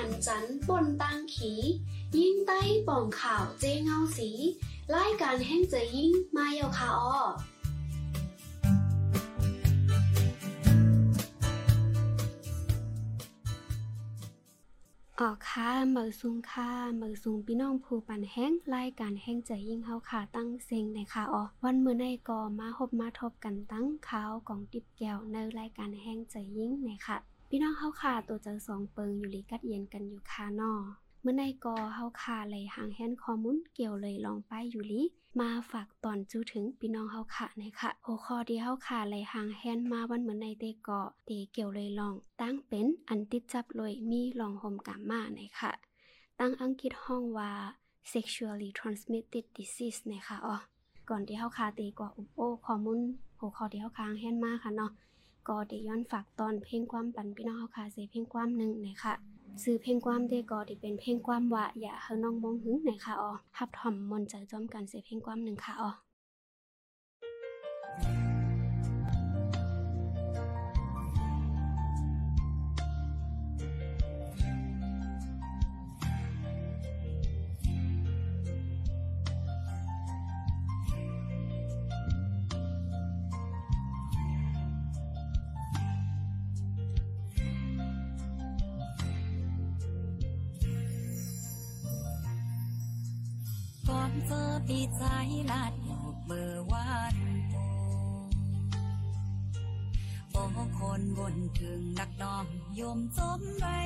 [0.00, 1.52] พันจันทร์บนตังขี
[2.18, 4.30] ยิ่งใต้ป่องข่าวเจเงาสี
[4.94, 7.18] รายการแห่งเจยิ่งมาเยาคาออ
[15.20, 30.72] ออกค่ะเมือซุงค่ะเมือซุงพี่น้องผู้ปันแห้งรายการแห้งใจยิ่งเฮาค่ะตั้งเซ็งในค่ะอ๋อวันมื้อในก็มาพบมาทบกันตั้งข่าวของติบแก้วในรายการแห้งใจยิ่งในค่ะ พี่น้องเฮาค่ะตัวเจอสองเปิงอยู่ลิกัดเย็นกันอยู่ค่ะนอ
[31.22, 35.02] เมื่อในกอเฮาค่ะเลยหางแฮนข้อมูลเกี่ยวเลยลองไปอยู่ลิ
[35.40, 45.72] มาฝากตอนจูถึงพี่น้องเฮาค่ะในค่ะหัวข้อที่เฮาค่ะเลยหางแฮนมาวันเหมือนในเตกอเตเกี่ยวเลยลอง ตั้งเป็นอันติดจับเลยมีลองห่มกามาในค่ะ
[46.40, 47.52] ตั้งอังกฤษห้องว่า
[48.12, 50.56] sexually transmitted disease นะคะอ๋อ
[51.08, 53.00] ก่อนที่เฮาค่ะเตกออุโอข้อมูล
[53.38, 54.90] หัวข้อที่เฮาค้างแฮนมาค่ะเนาะ
[55.48, 59.14] ก็ไดย้อนฝากตอนเพลงความปันพี่น้องเฮาค่ะเสเพลงความหนึ่งนะคะ
[59.62, 66.05] ซื้อเพลงความเดก็ที่เป็นเพลงความว่าอย่าเฮาน้องมองหึงนะคะอ๋อฮับทอมมนใจจอมกันเสเพลงความหนึ่งค่ะอ๋อ
[94.06, 95.04] ก่อนเจอปีใจ
[95.50, 97.16] ลาดหมูกเมื่อวาน
[100.30, 100.42] โอ้
[100.78, 103.80] คนบนถึงนักน้องโยมจมไว้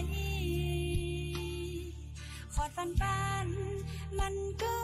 [2.55, 3.49] ขอดฟันปัน
[4.19, 4.79] มันก็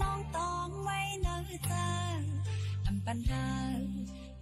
[0.00, 1.74] น้องตองไว้เนื้อใจ
[2.86, 3.46] อำปันหา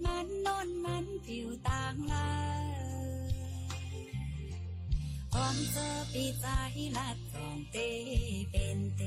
[0.04, 2.30] มันนอนมันผิวต่างลา
[5.34, 6.46] ก่อนเจอปีใจ
[6.96, 7.76] ลัดกองเต
[8.50, 9.02] เป็นเต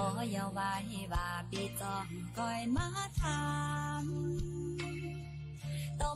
[0.00, 0.72] โอ้อยาไว้
[1.12, 2.06] ว่าปีจอง
[2.38, 2.86] ก้อยมา
[3.20, 3.40] ถา
[4.02, 4.04] ม
[6.00, 6.10] ต่อ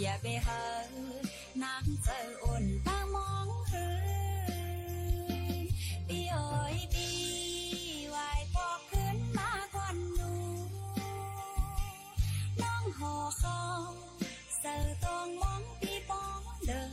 [0.00, 0.64] อย่าไปเฮอ
[1.62, 3.98] นางเจออุ่นตามองหือ
[6.08, 7.08] ปีเอ้ยปี
[8.08, 8.16] ไหว
[8.54, 10.32] บอกขึ้นมาก่อนหนู
[12.62, 13.60] น้องหอคอ
[14.58, 16.84] เสือต้องมองปีปองเดิ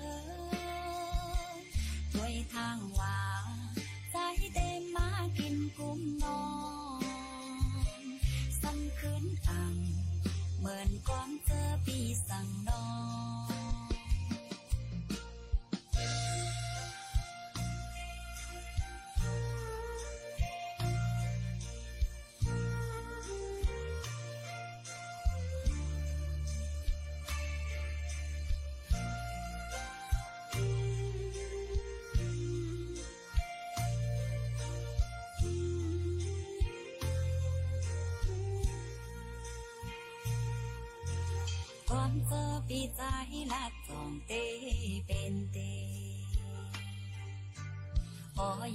[1.54, 1.60] น
[2.16, 3.20] ด้วยทางว่า
[4.12, 4.16] ใจ
[4.54, 6.44] เต็มมากินกุ้มนอ
[8.02, 8.04] น
[8.62, 9.76] สั่งคืนอัง
[10.60, 12.00] เหมือนก้อนเจอปี
[12.30, 12.65] สั่ง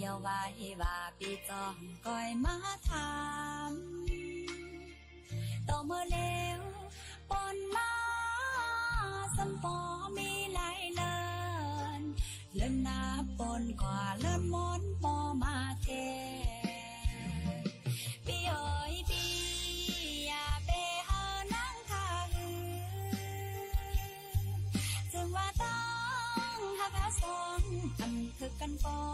[0.00, 0.42] โอ้อยาไว้
[0.82, 2.56] ว่าปีจองก้อยมา
[2.88, 3.10] ถา
[3.70, 3.72] ม
[5.68, 6.60] ต่อเมื่อแล้ว
[7.30, 7.92] ปนมา
[9.36, 9.78] สัมปอ
[10.16, 11.18] มีหลายเลิ
[12.00, 12.02] น
[12.56, 13.00] เลินนา
[13.38, 15.88] ปนกว่าเลินมมอนปอมาแท
[17.50, 17.62] น
[18.26, 19.24] ปีเอ้ยปี
[20.26, 20.70] อย่าไป
[21.08, 21.22] หา
[21.54, 22.72] นั่งทาหือ
[25.12, 25.78] จึงว่าต้อ
[26.56, 27.62] งหาพระสอง
[28.00, 29.09] อันคือกันปอ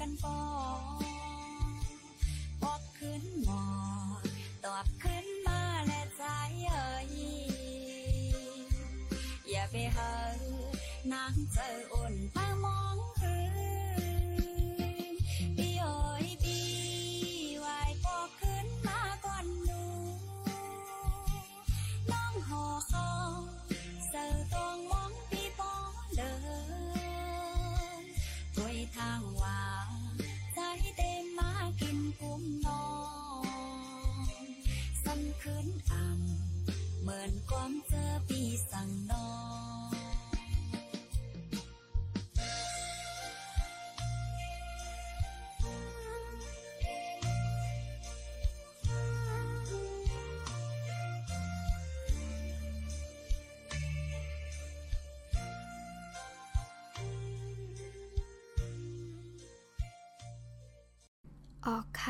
[0.00, 0.39] kan po.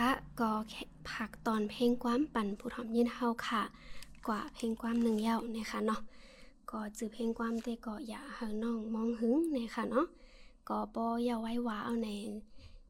[0.01, 0.51] คะก็
[1.11, 3.63] ผักตอนเพลงความปั่นผู้ทอมยินเฮาค่ะ
[4.29, 6.01] กว่าเพลงความหนึ่งเย้านะคะเนาะ
[6.71, 10.07] ก็จือเพลงความเตก็อย่าเฮาน้องมองหึงนะคะเนาะ
[10.69, 12.09] ก็บ่อย่าไว้ว่าเอาใน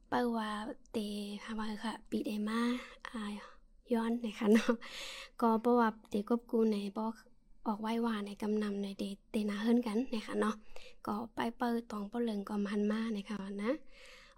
[0.09, 0.51] เปิ้ว่า
[0.93, 0.99] เต
[1.45, 2.61] หาว่าค่ะปีเดมา
[3.09, 3.23] อ่า
[3.93, 4.73] ย้อนนะคะเนาะ
[5.41, 7.05] ก็บ่ว่าเตกบกูในบ่
[7.67, 10.55] ออกไว้ว่าในกำนำในเดเตนาเฮิรนกันนะคะเนาะ
[11.07, 13.73] ก็ไปเปิดตองบ่เลิงก็มันมานะคะนะ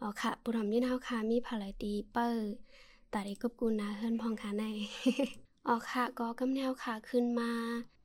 [0.02, 2.52] อ๋อค่ะ ปุถมยี่นเฮาค่ะมีภารตีเปอร์
[3.12, 4.64] ตาได้กบกูนาเฮิรนพองค่ะใน
[5.66, 7.50] อ๋อค่ะก็กำแนวค่ะขึ้นมา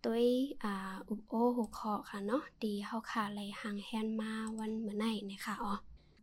[0.06, 0.26] ด้วย
[0.64, 0.74] อ่า
[1.10, 5.74] อุบโอหูคอค่ะเนาะดีเฮาค่ะไหลหางแฮนมาวันเมื่อไหนนะคะอ๋อ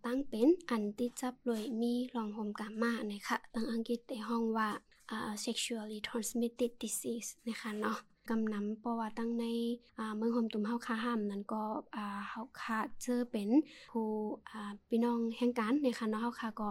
[0.04, 4.68] ตั้งเป็นอันติจับเลยมีลองโฮมกามานะคะตั้งอังกฤษในห้องว่า
[5.10, 7.98] อ่า sexually transmitted disease นะคะเนาะ
[8.30, 9.44] กำนำเพราะว่าตั้งใน
[10.16, 11.62] เมืองโฮมตุมเฮาคาห้ามนั้นก็
[12.30, 13.48] เฮาคาเจอเป็น
[13.90, 14.06] ผู้
[14.88, 16.68] พี่น้องแห่งการนะคะเนาะเฮาคาก็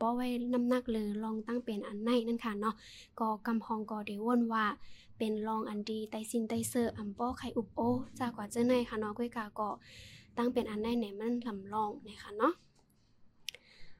[0.00, 2.74] บ่ไว้น้ำหนักเลยลองตั้งเป็นอันไหนนั่นค่ะเนาะ
[3.20, 4.64] ก็กำฮองก็ได้วนว่า
[5.18, 7.80] เป็นรองอันดีไตซินไตเซอร์อัมป้อไข่อุบโอ
[8.18, 9.68] จากกว่าเจ้าในค่ะเนาะก้อยกาก็
[10.36, 12.54] ตั้งเป็นอันได้ไหนมันลำลองนะคะเนาะ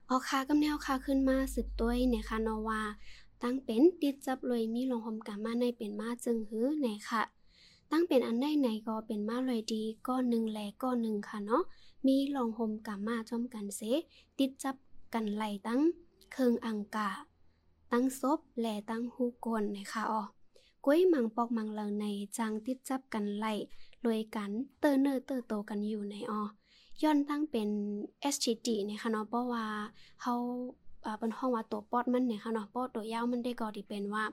[0.07, 2.81] เอาคากำแนวคาขึ้นมาสืบตัวเนี่ยค่ะเนาะว่า
[3.43, 7.23] ตั้งเป็นติดจับเลยมีลงหอมกามาในเป็นมาจึงหือไหนค่ะ
[7.91, 11.63] ตั้งเป็นอันได้ไหนก็เป็นมาเลยดีก้อนหนึ่งแลก้อนหนึ่งค่ะเนาะ
[12.07, 13.81] มีลองหอมกามาจอมกันเส
[14.39, 14.77] ติดจับ
[15.15, 15.81] กันไหลตั้ง
[16.33, 17.11] เคิงอังกา
[17.93, 20.23] ตั้งซบแลตั้งฮูกนนะคะอ๋อ
[20.85, 22.05] ก้วยมังปอกมังเหล่าใน
[22.37, 23.47] จางติดจับกันไหล
[24.05, 26.43] รวยกันเตอเนอร์เตอโตกันอยู่ในออ
[27.03, 27.69] ย้อนตั้งเป็น
[28.35, 29.67] STD นะคะเนาะเพราะว่า
[30.23, 30.82] เฮาอ่า
[31.19, 34.25] เป็นห้องว่าตัวปอดมันเนี่ยค่ะเนาะปอดตัวยาวมันได้ก็ที่เป็นว่า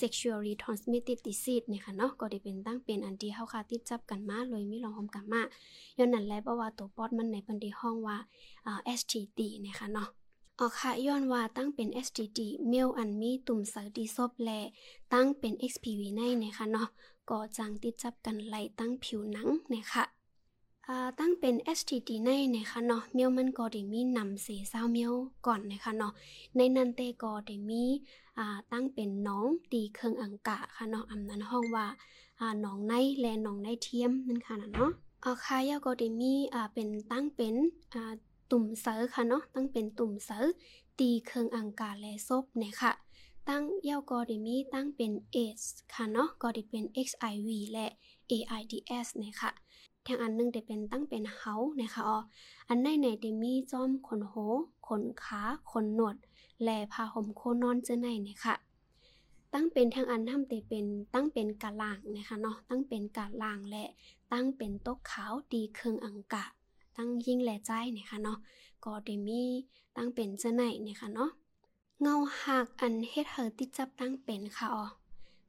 [0.00, 5.42] sexually transmitted disease เนี่ยค่ะเนาะก็ได้เป็นตั้งเป็นอันที่เฮาค่ะติดจับกันมาเลยมีลองหอมกันมา
[5.98, 8.16] ย้อนนั้นแหละเพราะว่าตัวปอดมันในเพิ่นได้ห้องว่า
[8.98, 10.08] STD เนี่ยค่ะเนาะ
[10.60, 14.50] ออกค่ะย้อนว่าตั้งเป็น STD เมลอันมีตุ่มเสร์ดีซบแล
[15.12, 16.88] ตั้งเป็น XPV ในเนะคะเนาะ
[17.30, 20.23] ก็จังติดจับกันไหลตั้งผิวหนังเนะคะอ่า
[21.18, 25.12] ตั้งเป็น STD ในนะคะเนาะเมลมันก็ได้มีนำเสเศร้าเมล
[25.46, 26.12] ก่อนนะคะเนาะ
[26.56, 27.84] ในนันเตก็ได้มี
[28.72, 31.86] ตั้งเป็นน้องดีเครื่องอังกะค่ะเนาะอำนั้นห้องว่า
[32.64, 34.90] น้องในและน้องในเทียมนั่นค่ะเนาะ
[35.22, 36.32] เอาค่ะยาก็ได้มี
[36.74, 37.54] เป็นตั้งเป็น
[38.50, 40.46] ตุ่มเสอค่ะเนาะตั้งเป็นตุ่มเสอ
[40.98, 42.92] ตีเครื่องอังกาและซบเนี่ยค่ะ
[43.48, 45.64] ตั้งเย่าก็ได้มีตั้งเป็น AIDS
[45.94, 47.86] ค่ะเนาะก็ด้เป็น XIV และ
[48.30, 49.52] AIDS เนี่ยค่ะ
[50.06, 52.18] ทางอันหนึงได้เป็นตั้งเป็นเฮานะคะอ๋อ
[52.68, 54.34] อันในไหนได้มีจอมขนโห
[54.86, 56.16] ขนขาขนหนวด
[56.64, 58.54] และผ้าห่มโคนอนเจอในเนี่ยค่ะ
[59.52, 63.84] ตั้งเป็นทางอันทำแต่เป็นตั้งเป็นกะล่างนะคะเนาะตั้งเป็นกะล่างและ
[64.32, 66.44] ตั้งเป็นโต๊ะขาวดีเครื่องอังกะ
[66.96, 68.38] ตั้งยิ่งแหล่ใจเนี่ยค่ะเนาะ
[68.84, 69.42] ก็ได้มี
[69.96, 71.30] ตั้งเป็นเจ้าไหนเนี่ยค่ะเนาะ
[72.00, 74.84] เงาหักอันเฮ็ดเฮอติดจับตั้งเป็นค่ะอ๋อ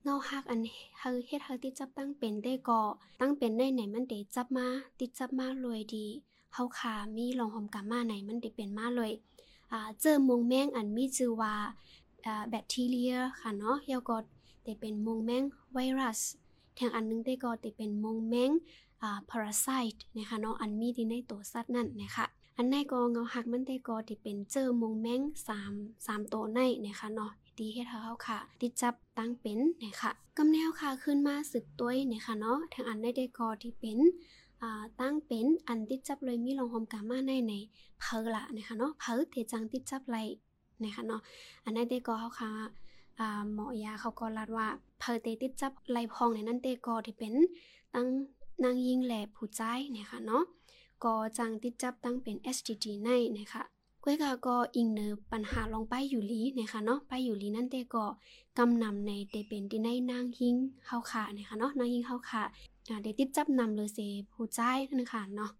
[0.08, 0.62] เงาหักอัน
[1.00, 2.82] เฮอเฮ็ดเฮอติดจับตั้งเป็นได้ก็
[3.20, 4.68] ตั้งเป็นได้ไหนมันได้จับมา
[5.00, 6.06] ติดจับมาเลยดี
[6.54, 9.12] เฮาขามีลองหอมกามาไหนมันได้เป็นมาเลย
[9.72, 11.54] อ่าเจอมงแมงอันมีชื่อว่า
[12.26, 14.16] อ่าแบคทีเรียค่ะเนาะแล้วก็
[14.64, 15.44] ได้เป็นมงแมง
[15.74, 16.20] ไวรัส
[16.78, 18.52] ทางอันหนึงได้ก็ได้เป็นมงแมง
[19.02, 22.26] อ่า parasite นะคะเนาะอันมีที่ในตัวสัตว์นั่นนะคะ
[22.58, 25.22] อันในก็เงาหักมันได้ก็ที่เป็นเจอมงแมง
[25.60, 34.00] 3 3ตัวในนะคะเนาะ ดีเฮ็ดเฮาค่ะ ติดจับตั้งเป็นนะคะกำแนวค่ะขึ้นมาสึกตัวนะคะเนาะทางอันได้ได้ก็ที่เป็น
[34.62, 37.54] อ่าตั้งเป็นอันติดจับเลยมีลองหอมกามาในใน
[38.00, 40.18] เพอละนะคะเนาะเพอเทจังติดจับไร
[40.84, 41.22] นะคะเนาะ
[41.66, 42.52] อันนั้นได้ก็เฮาค่ะ
[43.20, 44.68] อ่าหมอยาเขาก็รัดว่า
[45.00, 47.34] เพอเตติดจับไรพองในนั้นเตก็ที่เป็น
[47.96, 48.08] ตั้ง
[48.64, 49.62] นางยิงแหลผู้ใจ
[49.94, 50.44] เนี่ยค่ะเนาะ
[51.04, 53.64] ก็จังติดจับตั้งเป็น STD ในนะคะ
[54.08, 58.06] ก้วยกาก็อิงเนอปัญหาลองไปอยู่ลีนะคะเนาะไปอยู่ลีนั่นเตก็
[58.58, 60.56] กำนำในเตเป็นที่ในนางยิง
[60.88, 62.42] เฮาขานะคะเนาะนางยิงเฮาขา
[62.90, 64.00] อ่าได้ติดจับนำเลยเส
[64.32, 64.60] ผู้ใจ
[64.90, 65.52] นั่นค่ะเนาะ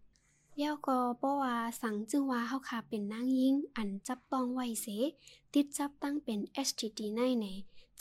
[0.58, 4.88] เย้าก็เพราะว่าสังจึงว่าเฮาค่ะเป็นนางยิงอันจับต้องไว้เส
[5.54, 7.46] ติดจับตั้งเป็น STD ในใน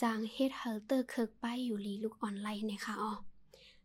[0.01, 3.13] จางเฮ็ดเฮลเตอร์เคิกไปอยู่ลีลูกออนไลน์นะคะอ๋อ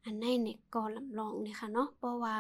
[0.05, 2.37] อันในเนี่ยก็ลำลองนะคะเนาะเพราะว่า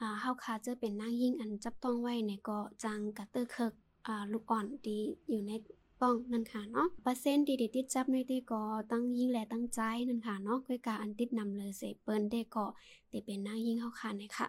[0.00, 3.72] อ่าเฮาค่ะจะเป็นนางยิ่งอันจับต้องไว้เนี่ยก็จางกะเตอร์เคิก
[4.06, 5.52] อ่าลูกอ่อนดีอยู่ใน
[6.00, 12.64] ป้องนั่นค่ะเนาะเปอร์เซ็นต์ที่ได้ติดจับในเด้ก็ตั้งยิ่งและตั้งใจนั่นค่ะเนาะก้อยกาอันติดนำเลยเสเปิ้นเด้ก็
[13.10, 14.46] ได้เป็นนางยิ่งเฮาค่ะนะคะ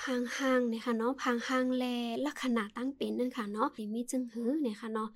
[0.00, 1.84] พังห้างนะคะเนาะพังห้างแล
[2.26, 5.08] ลักษณะตั้งเป็นนั่นค่ะเนาะที่มีจึงหือนะคะเนาะ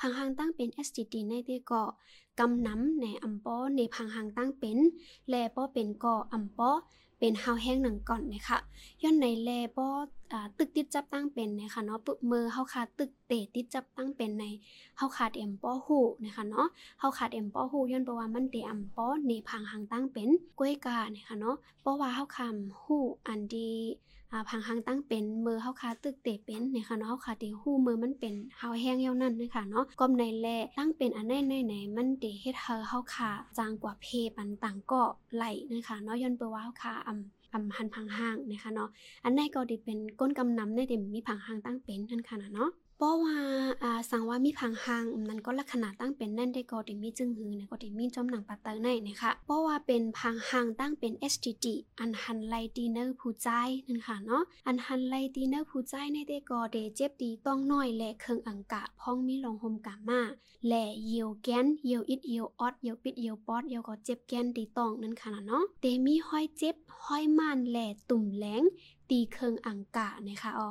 [0.00, 1.82] พังห้างตั้งเป็น STD ในเด้ก็
[2.38, 4.78] กำน้ำในอำป้อในพังห้างตั้งเป็น
[5.28, 6.70] แลป้อเป็นก่ออำป้อ
[7.24, 8.58] เป็นเฮาแห้งหนังก่อนนะคะ
[9.02, 9.88] ย้อนในแลป้อ
[10.32, 14.44] อ่าตึกติดจับตั้งเป็นนะคะเนาะปึกมือเฮาขาดตึกเตะติดจับตั้งเป็นใน
[14.96, 16.68] เฮาขาดเอ็มป้อหูนะคะเนาะ
[17.00, 23.72] เฮาขาดเอ็มป้อหูย้อนเพราะว่ามันเตะอมป้อในพังหางตั้งเป็นกล้วยกานะคะเนาะเพราะว่าเฮาคำหูอันดี
[24.34, 30.46] อ่าพังหางตั้งเป็นเมื่อเฮาคาตึกเตเป็นนะคะเนาะเฮาคาเตะหูมือมันเป็นเฮาแห้งเย่านั่นนะคะเนาะก้มในแล
[30.78, 35.02] ตั้งเป็นอันไหนในไหนมันเตเฮ็ดเฮาเฮาคาจางกว่าเพปันต่างก็
[35.34, 38.88] ไหลนะคะเนาะย้อนเปว่าเฮาคาอำอำหันพังห้างนะคะเนาะ
[39.24, 43.36] อันในก็ดิเป็นก้นกำนำในเดมมีผังหางตั้งเป็นนั่นค่ะนะเนาะ เพราะว่า
[43.82, 51.66] อ่าสังว่ามีผังหางนั้นก็ลักษณะตั้งเป็นนั่นได้ก็ดิมีจึงหือนี่ยก็ดิมีจอมหนังปัตเตอร์ในนะคะเพราะว่าเป็นผังหางตั้งเป็น STD
[52.00, 53.48] อันหันไลดีเนอร์ผู้ใจ
[53.88, 60.22] นั่นค่ะเนาะอันหันไลดีเนอร์ผู้ใจในได้ก็เดเจ็บดีต้องน้อยและเครื่องอังกะพ้องมีลงหมกามา
[60.66, 68.62] แหล่เยียวแกนเยียวอิดเยียวออดเยียวปิดเยียวปอดเยียวก็เจ็บแกนดีต้องนั่นค่ะเนาะเตมีห้อยเจ็บห้อยม่านแหล่ตุ่มแหลง
[69.10, 70.70] ตีเคิงอังกะนะคะอ๋อ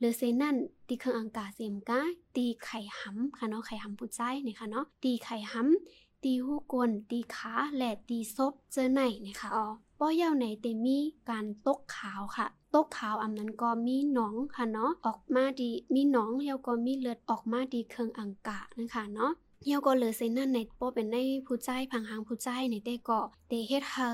[0.00, 0.56] หรือเซนั่น
[0.88, 2.00] ตีเคิงอังกาเสียมกา
[2.36, 9.66] ตีไข่หำค่ะเนาะไข่หำผู้ใจนะคะเนาะตีไข่หำตีหูกวนตีขาและตีซบเจอไหนเนี่ยค่ะอ๋อ
[9.98, 10.98] ป้อยาวไหนเตมี
[11.30, 19.32] การตกขาวค่ะตกขาวอำนั้นก็มีหนองค่ะเนาะออกมาดีมีหนองแล้วก็มีเลือดออกมาดีเคิงอังกะนะคะเนาะ
[19.64, 24.08] เฮียวก็เลยเซนนั่นในโปเป็นในผู้ใจพังหางผู้ใจในเต้ก็เตเฮ็ดเฮา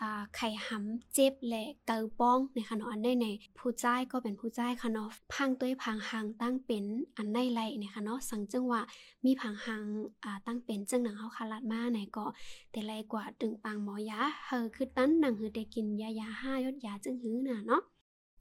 [0.00, 3.26] อ่าไข่หำเจ็บและเกาป้องในะคะเนาะอันได้ใน
[3.58, 6.84] ผู้ใจก็เป็นผู้ใจค่ะเนาะพังตัวยพังหางตั้งเป็น
[7.16, 8.80] อันได้ไรนะคะเนาะสังจังว่า
[9.24, 9.84] มีพังหาง
[10.24, 12.26] อ่าตั้งเป็นจังหนังเฮาคาลัดมาไหนก็
[12.70, 17.82] แต่ไรกว่าตึงปังหมอยาเฮอคือตั้นหนังหือได้กินยายาห้ายอดยาจึงหือน่ะเนาะ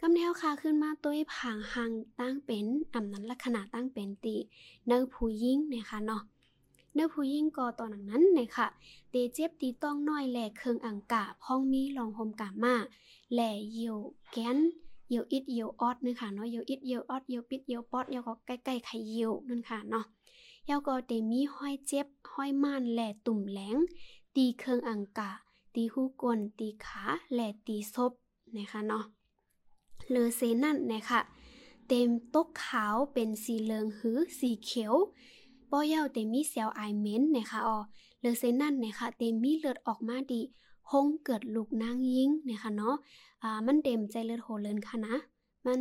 [0.01, 4.35] กำแนวค่ะขึ้นมาตัวผางหังตั้งเป็นอำนั้นลักษณะตั้งเป็นติ
[4.87, 6.23] เนื้อผู้ยิ่งนะคะเนาะ
[6.93, 8.67] เนื้อผู้ยิ่งก็ตอนนั้นนะคะ
[9.09, 12.75] เตเจ็บตีต้องน้อยแหล่เคืองอังกะพ้องมีลองโฮมกามา
[13.33, 13.97] แหล่เยียว
[14.31, 14.57] แกน
[15.09, 20.05] เยียวอิดเยียวออดนะคะเนาะเยียวอิดเยียวออดเยียวปิดเยียวปอดเยียวก็ใกล้ๆไข่เยียวนั่นค่ะเนาะ
[20.65, 23.75] เยาก็เตมีห้อยเจ็บห้อยม่านแหล่ตุ่มแหลง
[24.35, 25.31] ตีเคืองอังกะ
[25.75, 28.11] ตีหูกวนตีขาแหล่ตีซบ
[28.57, 29.03] นะคะเนาะ
[30.09, 31.19] เลอเซนั่นนะคะ
[31.87, 34.93] เต็มตกขาวเป็นสีเหลืองหือสีเขียว
[35.71, 37.77] ป้อเย้าเต็มมีเซลไอเมนนะคะอ๋อ
[38.21, 40.41] เลอเซนั่นนะคะเต็มมีเลือดออกมาดี
[40.91, 42.95] หงเกิดลูกนางยิงนะคะเนาะ
[43.43, 45.15] อ่ามันเต็มใจเลือดโหเลินค่ะนะ
[45.65, 45.79] มัน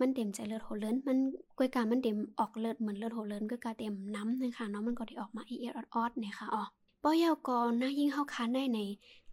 [0.00, 1.18] มันเต็มใจเลือดโหเลินมัน
[1.58, 6.64] กวยการมันเต็มออกเลือดเหมือนเลือดโหเลินก็กาเต็มน้ำนะคะเนาะมันก็ได้ออกมาอีเอออดๆนะคะอ๋อ
[7.02, 8.80] ป้อเย้าก็นางยิงเข้าค้าได้ใน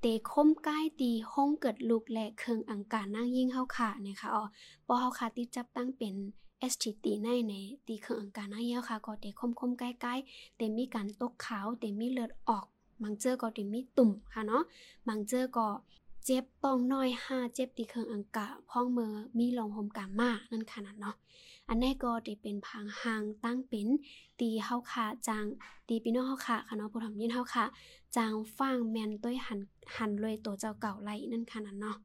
[0.01, 4.43] เตคมใกล้ตีห้องเกิดลูกและเคืองอังการนั่งยิ่งเฮาค่ะนะคะอ๋อ
[4.87, 6.15] ปอเฮาค่ะติดจับตั้งเป็น
[6.71, 7.53] STT ในใน
[7.87, 12.65] ตีเคืองอังการนั่งยิ่งเฮาค่ะก็เตคมคมๆใกล้ๆเต็มมีการตกขาวเต็มมีเลือดออก
[13.03, 14.63] บางเจอก็เตมีตุ่มค่ะเนาะ
[15.07, 15.67] บางเจอก็
[16.25, 21.15] เจ็บป้องน้อยห้าเจ็บตีเครื่องอังกะพ้องเมือมีลองหมกามานั่นขนาดเนาะ
[21.69, 23.87] อันนี้ก็ได้เป็นพังหางตั้งเป็น
[24.39, 25.45] ตีเฮาค่ะจาง
[25.87, 27.65] ตีพี่น้อเฮาค่ะค่ะเนาะผู้ทำยินเฮาค่ะ
[28.15, 29.59] จางฟังแมนต้วยหัน
[29.97, 31.97] หันเลยตัวเจ้าเก่าไล่นั่นค่ะนั่นเนาะ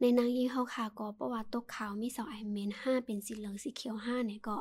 [0.00, 4.56] ในนางยิงเฮาค่ะก็ประวัติตกขาวมีสองไอเมนห้าเป็นสีเหลืองสีเขียวห้าเนี่ยก็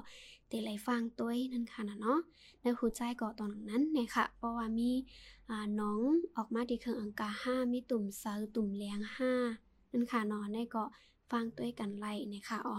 [0.47, 2.19] เตไลฟังต้วนั่นค่ะนั่นเนาะ
[2.61, 4.91] ในหัวใจก็ตอนนั้นเนี่ยค่ะเพราะว่ามี
[5.49, 5.99] อ่าน้อง
[6.37, 9.33] ออกมาที่เครื่องอังกาห้ามีตุ่มเซาตุ่มเลียงห้า
[9.91, 10.83] นั่นค่ะเนาะในก็
[11.31, 12.77] ฟังต้วกันไล่เนี่ยค่ะอ๋อ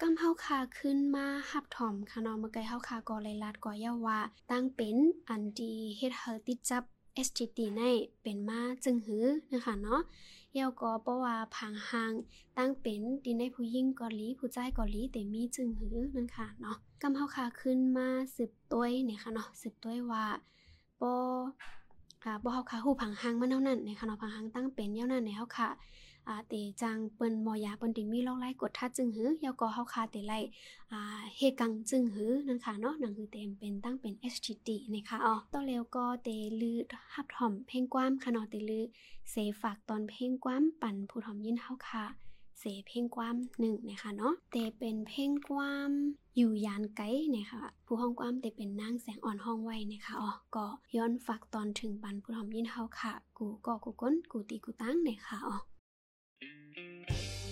[0.00, 4.18] กำเฮาคาขึ้นมาหับถอมค่ะนาะเมื่อไกลเฮาคากอไลลัดกอเยาวา
[4.50, 4.96] ตั้งเป็น
[5.28, 6.84] อันดีเฮ็ดเฮาติดจับ
[7.26, 7.82] SGT ใน
[8.22, 10.00] เป็นมาจึงหือนะคะเนาะ
[10.56, 12.12] เยวก็เพราะว่าผังหาง
[12.58, 20.24] ตั้งเป็นดินในผู้ยิ่งกอลีผู้ใจกอลีแต่มีจึงหือนั่นค่ะเนาะกำเฮาคาขึ้นมาสืบต้วยเนี่ยค่ะเนาะสืบต้วยว่า
[21.00, 21.14] ปอ
[22.24, 25.68] อ่าบ่เฮาคาฮู้ผังหางมันเท่านั้นนะคะเนาะผังหางตั้งเป็นเท่านั้นในเฮาค่ะ
[26.28, 30.38] อ่าเตจังเปิ้นมอยาเปิ้นติมีลองไล่กดทัดจึงหือยอก็เฮาคาเตไล่
[30.92, 31.00] อ่า
[31.36, 36.28] เฮกังจึงหือนั่นค่ะเนาะนั่นคือเต็มเป็นตั้งเป็น HTT นะคะอ๋อต่อแล้วก็เต
[36.60, 36.78] ลือ
[37.14, 38.84] ฮับถ่อมเพลงกว้ามค่ะเนาะเตลือ
[39.30, 42.04] เสฝากตอนเพลงกว้ามปั่นผู้ถ่อมยินเฮาค่ะ
[42.60, 45.92] เสเพลงกว้ามหนึ่งนะคะเนาะเตเป็นเพลงกว้าม
[46.36, 47.02] อยู่ยานไก
[47.36, 50.66] นะคะผู้ห้องกว้ามเตเป็นนางแสงอ่อนห้องไว้นะคะอ๋อก็
[50.96, 55.56] ย้อนฝากตอนถึงปันผู้ถ่อมยินเฮาค่ะ กูก็กูก้นกูตีกูตั้งนะคะอ๋อ
[56.42, 57.45] อ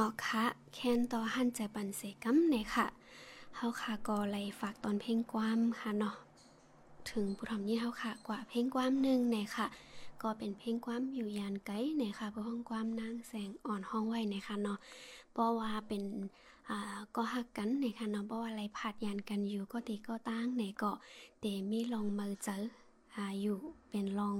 [0.00, 2.86] ออกค่ะแค้นต่อหันใจปันเสกัมเนี่ยค่ะ
[3.56, 6.14] เฮาค่ะก็ไลฝากตอนเพลงกว้ามค่ะเนาะ
[7.10, 9.66] ถึงผู้ทำยี่เฮาค่ะกว่าเพลงกว้ามหนึ่งเนี่ยค่ะ
[10.22, 14.78] ก็เป็นเพลงกว้ามอยู่ยานไกลเนี่ยค่ะผู้ห้องกว้ามนางแสงอ่อนห้องไว้เนี่ยค่ะเนาะ
[15.32, 16.02] เพราะว่าเป็น
[16.68, 20.90] อ่าก็ฮักกันเนี่ยค่ะเนาะเพราะว่าอะไรผาดยานกันอยู่ก็ตีก็ตั้งเนี่ยก็
[21.40, 22.56] เตมีลองมือเจอ
[23.14, 23.58] อ่าอยู่
[23.96, 24.36] เป็นลอง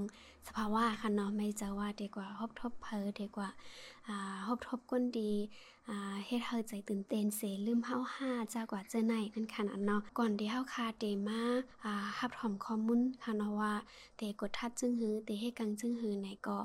[0.49, 3.49] สภาวะค่ะเนาะไม่จอว่าดีกว่าฮบทบเพอดีกว่า
[4.09, 5.33] อ่าฮบทบก้นดี
[5.88, 11.40] อ่าเฮ็ดเฮาใจตื่นเต้นเสลืมเฮาห้าจากว่าเจอในนั่นขนาดเนาะก่อนที่เฮาคาเตมา
[11.85, 13.73] อ่ารับถอมข้อมูลค่ะเนาะว่า
[14.16, 16.59] เตกดทัดจึงหือเตเฮ็ดกังจึงหือไหนก็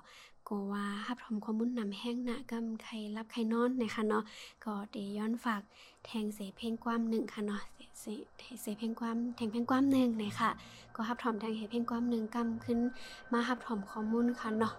[0.48, 4.24] ก็ว่ารับถอมข้อมูลนำแห้งนะกำใครรับใครนอนนะคะเนาะ
[4.64, 5.62] ก็เตย้อนฝาก
[6.06, 7.62] แทงเสเพงความหนึ่งค่ะเนาะ
[8.00, 8.06] เส
[8.62, 10.50] เสเพงความแทงเพงความหนึ่งเลยค่ะ
[10.96, 12.80] ก็ฮับถอมแทงเหเพงความหนึ่งกำขึ้น
[13.34, 14.74] มาฮับถอมข้อมูลค่ะเนาะ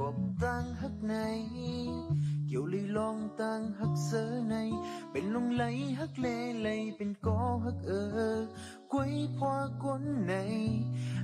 [0.00, 1.14] กบตั้งฮักใน
[2.46, 4.54] เกี่ยวลีลองตั้งฮักเสือใน
[5.10, 5.64] เป็นลงไหล
[5.98, 6.26] ฮักเล
[6.60, 7.92] ไหลเป็นกอฮักเอ
[8.34, 8.36] อ
[8.92, 10.34] กวยพอกวนใน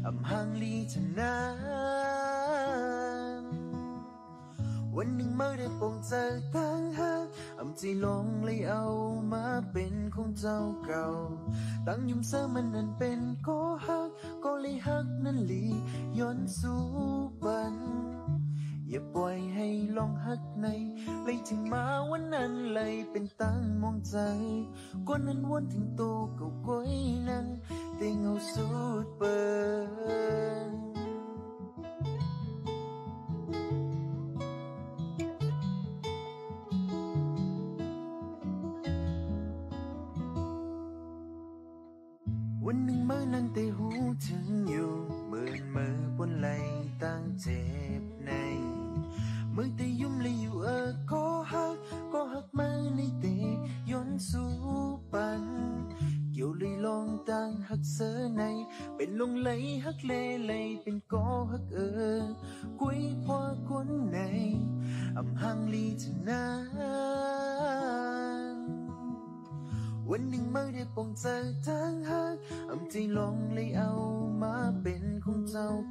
[0.07, 1.35] อำหางลีชนะ
[4.97, 7.27] วันหนึ่งเมื่อได้ปองเจอตั้งฮัก
[7.61, 8.85] อำจีลงเลยเอา
[9.33, 11.07] มาเป็นของเจ้าเก่า
[11.87, 14.09] ตั้งยุ่มเสือมันนั้นเป็นก็ฮัก
[14.45, 15.65] ก็เลยฮักนั้นลี
[16.19, 16.83] ย้อนสู่
[17.45, 17.77] บัน
[18.95, 20.67] อย่าปล่อยให้ลองฮักใน
[21.25, 24.17] เลยถึงมาวันนั้นเลยเป็นตั้งมองใจ
[25.07, 26.03] กว่านั้นวนถึงโต
[26.37, 26.93] เก่าก้อย
[27.29, 27.47] นั้น
[27.97, 28.67] เต็งเอาสู
[29.05, 29.39] ดเปิ
[30.71, 30.84] ด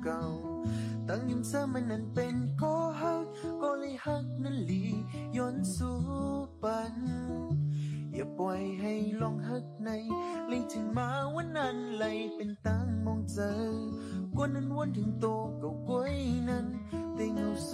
[0.03, 0.23] เก่า
[1.07, 3.25] ตั้งยิ้มเสอมันนั้นเป็นก็ฮัก
[3.61, 4.83] ก็เลยฮักนั้นหลี
[5.37, 5.97] ย้อนสู่
[6.63, 6.95] ปัน
[8.13, 9.89] อย่าปล่อยให้ลองฮักใน
[10.47, 13.53] เลยถึงมาวันนั้นเลยเป็นตั้งมองเจอ
[14.37, 15.25] กวนนั้นวนถึงโต
[15.59, 16.15] เก่าก้อย
[16.49, 16.65] นั้น
[17.15, 17.33] เต็ง
[17.65, 17.67] เ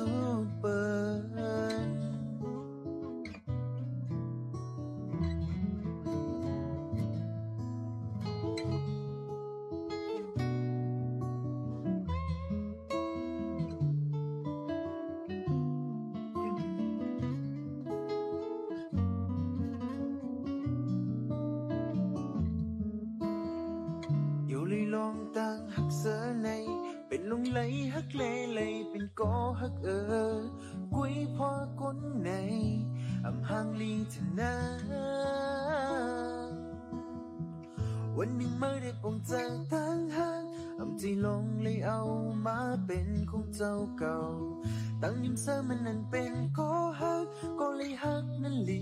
[45.46, 47.26] ตั้งยิ้มเสอมันนั้นเป็นก็ฮัก
[47.60, 48.82] ก็เลยฮักนั้นหลี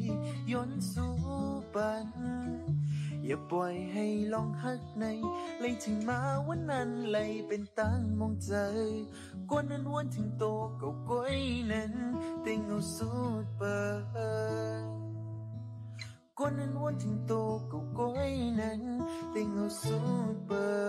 [0.52, 1.13] ย้อนสู่
[1.74, 2.08] ปัน
[3.26, 5.06] อย่าปล่อยให้ลองฮักใน
[5.60, 8.54] เลยถึงมาวันนั้นเลยเป็นตั้งมองใจ
[9.50, 10.43] กว่านั้นวันถึงโต
[10.78, 11.38] เก่าก้อย
[11.72, 11.93] นั้น
[12.43, 13.12] เต็งเอาสู
[13.43, 13.78] ดเปิ
[14.82, 14.86] ด
[16.38, 17.34] กว่านั้นวันถึงโต
[17.70, 18.82] เก่าก้อยนั้น
[19.32, 20.00] เต็งเอาสู
[20.34, 20.87] ดเปิด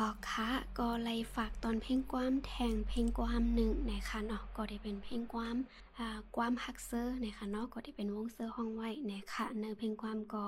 [0.00, 5.56] ออกค่ะก็ไล่ฝากตอนเพลงความแทงเพลงความหนึ่งนะคะเนาะก็ได้เป็นเพลงความ
[5.98, 10.44] อ่าความฮักเซอร์นะคะเนาะก็ได้เป็นวงเซอร์ห้องไว้นะคะเนื้อเพลงความก็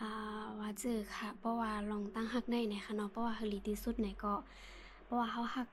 [0.00, 4.34] อ่าว่าเจอค่ะเพราะว่าลองตั้งฮักได้นะคะเนาะเพราะว่าเฮลิที่สุดเนี่ยก็
[5.04, 5.68] เพราะว่าเขาฮัก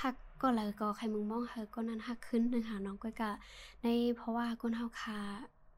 [0.00, 3.30] ฮักก็เลยก็ใครมึงมองเฮอก็นั้นฮักขึ้นนะคะเนาะก็กะ
[3.82, 5.18] ในเพราะว่าคนเฮาคา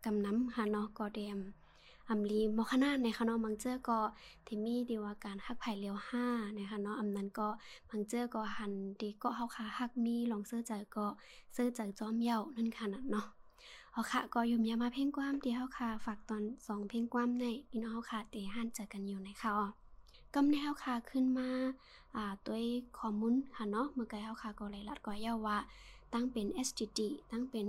[0.04, 1.38] กำน้ำค่ะเนาะก็เดม
[2.10, 3.98] อำลีมอขนาดในคะเนาะบางเจอก็
[4.46, 7.48] ที่มีดีว่าการฮักไผ่เลียวห้านะคะเนาะอำนั้นก็
[7.90, 11.06] บางเจอก็หันดีก็เฮาคาฮักมีลองเสื้อใจก็
[11.52, 13.26] เสื้อใจจอมเหย้านั่นค่ะนะเนาะ
[13.92, 19.68] เอาค่ะก็ยุ่มยามาเพลงความที่เฮาคาฝากตอนสองเพลงความในพี่น้องเฮาคาเตหันเจอกันอยู่ในค่ะอ๋อ
[20.34, 21.48] กำแนวค่ะขึ้นมา
[22.16, 22.64] อ่าด้วย
[22.98, 25.58] ข้อมูลค่ะเนาะเมื่อกี้เฮาค่ะก็เลยลัดก็ยาว่า
[26.12, 27.68] ตั้งเป็น STD ตั้งเป็น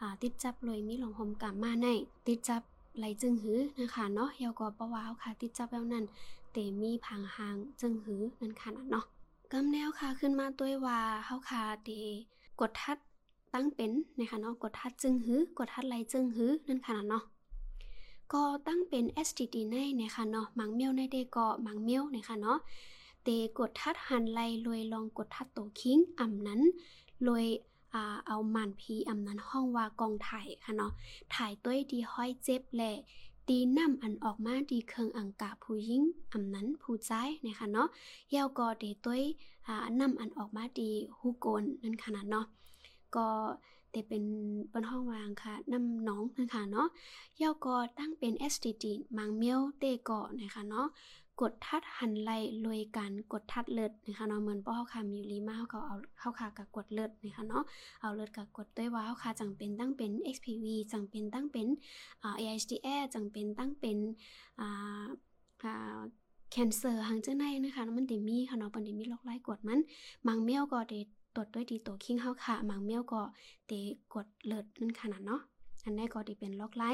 [0.00, 1.86] อ่าติดจับเลยมีหลงหมกลับมาใน
[2.26, 2.62] ติดจับ
[2.98, 6.04] ไหลจึงหือนะคะเนาะเฮาก็บ่ว่าเฮาค่ะ ติดจับแล้วนั้น
[6.52, 9.04] เตมีผังหางจึงหือนั่นค่ะน่ะเนาะ
[9.52, 11.90] กำแนวค่ะขึ้นมาด้วว่าเฮาค่ะเต
[12.60, 12.98] กดทัด
[13.54, 17.24] ตั้งเป็นนะคะเนาะกดทัดจึงหือกดทัดไหลจึงหือนั่นค่ะน่ะเนาะ
[18.32, 22.58] ก็ตั้งเป็น STD ในนะคะเนาะมังเมียวในเดก็มังเมียวนะคะเนาะ
[23.24, 23.28] เต
[23.58, 26.60] กดทัดหันไลลวยลองกดทัดโตคิงอ่ำนั้น
[27.26, 27.46] ลวย
[27.96, 30.92] อ่าเอามันพีอ่ำนั้นห้องว่ากองถ่ายค่ะเนาะ
[31.34, 32.96] ถ่ายต้วยดีห้อยเจ็บแหละ
[33.48, 37.12] ดีนำอันออกมาดีเคิงอังกาผู้หญิงอ่ำนั้นผู้ใจ
[37.46, 37.88] นะคะเนาะ
[38.30, 39.22] เยาวก็เดต้วย
[39.66, 42.46] อ่านำอันออกมาดีฮูโกนนั่นค่ะนะเนาะ
[43.16, 43.28] ก็
[43.90, 44.24] เตเป็น
[44.72, 46.88] บนห้องวางค่ะนำน้องนะคะเนาะ
[47.36, 48.84] เยาก็ตั้งเป็น STD
[49.16, 50.86] มังเมียวเตก็นะคะเนาะ
[51.40, 52.30] กดทัดหันไหล
[52.66, 57.64] ลวยการกดทัดเลิศนะคะเนาะเหมือนป้อเฮาค่ะมีลีมาเฮาก็เอาเฮาค่ะกับกดเลิศนะคะเนาะ
[58.00, 61.68] เอาเลิศกับกดด้วยว่าเฮาค่ะจังเป็นตั้งเป็น XPV จังเป็นตั้งเป็น
[62.22, 63.98] อ่า AHDR จังเป็นตั้งเป็น
[64.60, 65.06] อ่า
[65.64, 65.98] อ่า
[66.50, 69.80] แคนเซอร์หางเจ้าในนะคะมันติมีค่ะเนาะปันติมีลอกไล่กดมัน
[70.26, 71.00] มังเมียวก็ได้
[71.34, 73.20] ตรวจด้วยดีตัวคิงเฮาค่ะมังเมียวก็
[73.66, 73.72] เต
[74.14, 75.40] กดเลิศนั่นขนาดเนาะ
[75.84, 76.90] อันนี้ก็ด้เป็นลอกไล่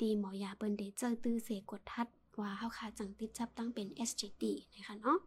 [0.00, 2.06] ตีหมอยาเปิ้นได้เจอตื้อเสกดทัด
[2.40, 4.44] ว่าเฮาค่ะจังติดจับตั้งเป็น SGD
[4.76, 5.18] นะคะเนาะ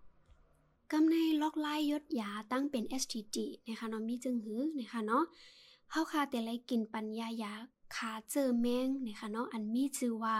[0.91, 3.37] กำในล็อกไล่ยศยาตั้งเป็น SGD
[3.67, 5.23] นะคะเนาะมีจึงหือนะคะเนาะ
[5.91, 7.53] เฮาค่ะแต่ไลกินปัญญายา
[7.95, 10.35] คาเจอแมงนะคะเนาะอันมีชื่อว่า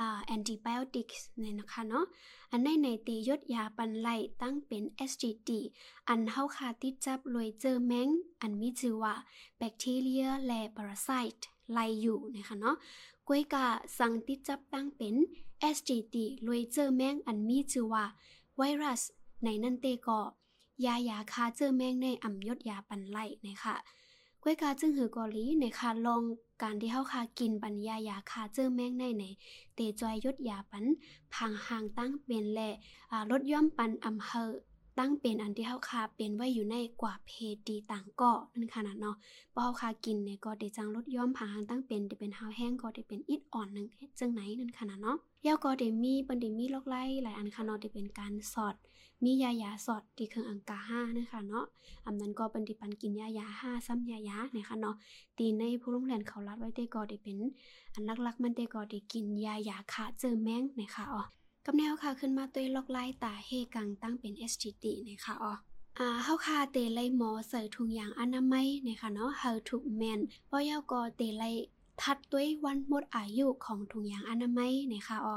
[0.00, 2.04] อ่า antibiotics เนี่ยนะคะเนาะ
[2.50, 4.08] อันในในเตยศยาปันไล
[4.42, 5.50] ตั้งเป็น SGD
[6.08, 8.08] อันเฮาค่ะติดจับรวยเจอแมง
[8.40, 9.14] อันมีชื่อว่า
[9.58, 11.38] แบคทีเรียและปรสิต
[11.72, 12.76] ไลอยู่นะคะเนาะ
[13.28, 13.66] กวยกา
[13.98, 15.14] สั่งติดจับตั้งเป็น
[15.74, 18.04] SGD ลวยเจอแมงอันมีชื่อว่า
[18.56, 19.02] ไวรัส
[19.44, 20.20] ในนั่นเตก็
[20.86, 23.76] ยายาคาเจอแมงในอ่ำยศยาปันไล่นะคะ
[24.42, 26.22] กวยกาจึงหือกอลีในคาลอง
[26.62, 29.24] การที่เฮาคากินปัญญายาคาเจอแมงในใน
[29.74, 30.84] เตจอยยศยาปัน
[31.34, 32.70] พังหางตั้งเป็นและ
[33.12, 34.50] อ่ารถย่อมปันอำเภอ
[34.98, 37.30] ตั้งเป็นอันที่เฮาคาเป็นไว้อยู่ในกว่าเพ
[37.68, 39.16] ดีต่างเกาะนั่นขนาดเนาะ
[39.54, 43.86] บ่เฮาคากินเนี่ยก็ได้จังลดย่อมพังหางตั้งเป็นได้เป็นหาแห้งก็ได้เป็นอิดอ่อนนึง
[44.18, 48.76] จังไหนนั่นขนาดเนาะยาก็ได้มีปันได้มีลอกไล่หลายอันค่ะเนาะได้เป็นการสอด
[49.24, 51.64] มียายาสอดที่เครื่องอังกาห้านะคะเนาะ
[52.06, 54.96] อำนั้นก็เป็นที่ปันกินยายาห้าซ้ำยายานะคะเนาะ
[55.38, 57.38] ตีในผู้โรงเรียนเขารัดไว้ได้ก็ได้เป็น
[57.94, 61.22] อันลักๆมันได้ก็ได้กินยายาขาเจอแมงนะคะอ๋อ
[61.66, 65.52] กับแนวค่ะขึ้นมาตัวล็อกไล่ตาเฮกังตั้งเป็น SGD นะคะอ๋อ
[65.98, 70.20] อ่าเฮาคาเตไลหมอใส่ถุงยางอนามัยนะคะเนาะเฮาทุกแมน
[70.50, 71.44] บ่ยาวก็เตไล
[72.00, 75.36] ทัดด้วยวันหมดอายุของถุงยางอนามัยนะคะอ๋อ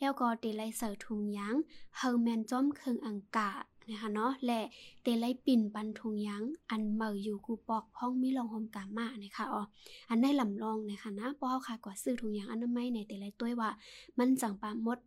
[0.00, 1.54] แล้วก็เตไลเสิร์ถุงยาง
[1.96, 3.50] เฮาแมนจอมเครื่องอังกา
[3.90, 4.60] นะคะเนาะและ
[5.02, 9.62] เตไลปิ่นปันถุงยางอันเมออยู่กูปอกห้องมีรองหอมกามานะคะอ๋อ
[10.08, 13.70] อันได้ลำลองนะคะนะป้อค่ะกว่าซื้อถุงยางอนามัยในเตไลต้วยว่า
[14.18, 14.98] มันจังปามด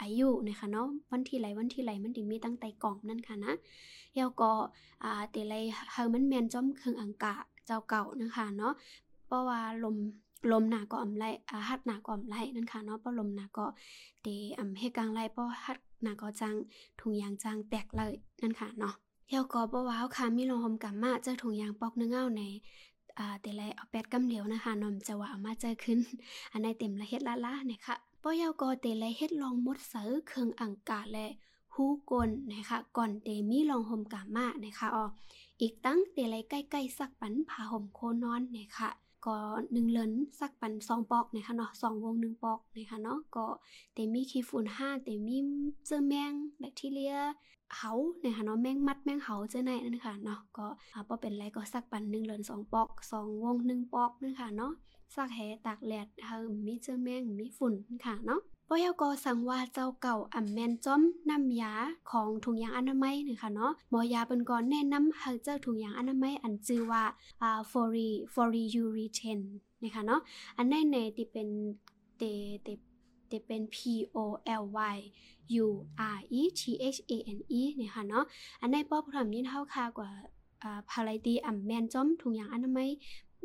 [0.00, 3.52] อายุนะคะเนาะวันที่ไหลวันที่ไหลมันถึงมีตั้งแต่กล่องนั่นค่ะนะ
[4.16, 4.50] แล้วก็
[5.04, 5.54] อ่าเตไล
[5.92, 7.34] เฮามันแมนจอมเครื่องอังกา
[7.66, 8.72] เจ้าเก่านะคะเนาะ
[9.26, 9.96] เพราะว่าลม
[10.52, 13.66] ลมหนาก็อ่ำไลอาฮัดหนาก็อ่ำไลนั่นค่ะเนาะเพราะลมหนาก็
[14.22, 14.26] เต
[14.58, 16.54] อ่ำเฮกลางไลเพราะฮัดหนาก็จัง
[17.00, 18.12] ถุงยางจังแตกเลย
[18.42, 18.94] นั่นค่ะเนาะ
[19.28, 22.42] เยวก็บ่ว้าวค่ะมีลงหอมกำมาเจอถุงยางปอกเนื้อเงาใน
[23.18, 25.98] อ่าเตไลเอาแปดกำเหลียวนะคะนอมจะว่าเอามาเจอขึ้น
[26.52, 31.26] อันในเต็มละเฮ็ดละละเนะคะ ปอยาวก็เตไลเฮ็ดลองมดเสือเครื่องอังกาและ
[31.74, 35.04] ฮู้กลนะคะก่อนเตมีลองหอมกำมานะคะอ๋อ
[35.60, 38.90] อีกตั้งเตไลใกล้ๆสักปันผ้าห่มโคนอนนะคะ
[39.26, 39.36] ก็
[39.72, 43.46] หนึ่งเหรินสักปันสองปอกนะคะเนาะสองวงหนึ่งปอกนะคะเนาะก็
[43.94, 45.36] เตมีขี้ฝุ่นห้าเตมี
[45.86, 47.14] เจอแมงแบคทีเรีย
[47.76, 54.72] เหาเนะคะเนาะแมงมัดแมงเหาเจอในนั่นค่ะเนาะก็อ่าพอเป็นไรก็สักปันหนึ่งเหรินสองปอกสองวงหนึ่งปอกนั่นค่ะเนาะ
[55.14, 56.36] สักแหตากแดดเฮา
[56.66, 61.72] มีเจอแมงมีฝุ่นค่ะเนาะปยกสั่งว่าเจ้าเก่าอ่ำแมนจ้อมน้ำยา
[62.10, 67.04] ของถุงยางอนามัยนะคะเนาะหมอยาเป็นก่อนแนะนำให้เจ้าถุงยางอนามัยอันชื่อว่า
[67.42, 69.40] อ่า fori fori ureten
[69.82, 70.20] นะคะเนาะ
[70.56, 71.48] อันในในที่เป็น
[72.18, 72.22] เต
[72.62, 72.68] เต
[73.28, 73.76] เตเป็น P
[74.16, 74.18] O
[74.62, 74.64] L
[74.94, 74.96] Y
[75.64, 75.66] U
[76.16, 76.62] R E T
[76.94, 78.24] H A N E นะคะเนาะ
[78.60, 80.10] อันในป้อพรำยินเท่าค่ากว่า
[80.62, 82.90] อ่าพาไลตีอ่ำแมนจ้อมถุงยางอนามัย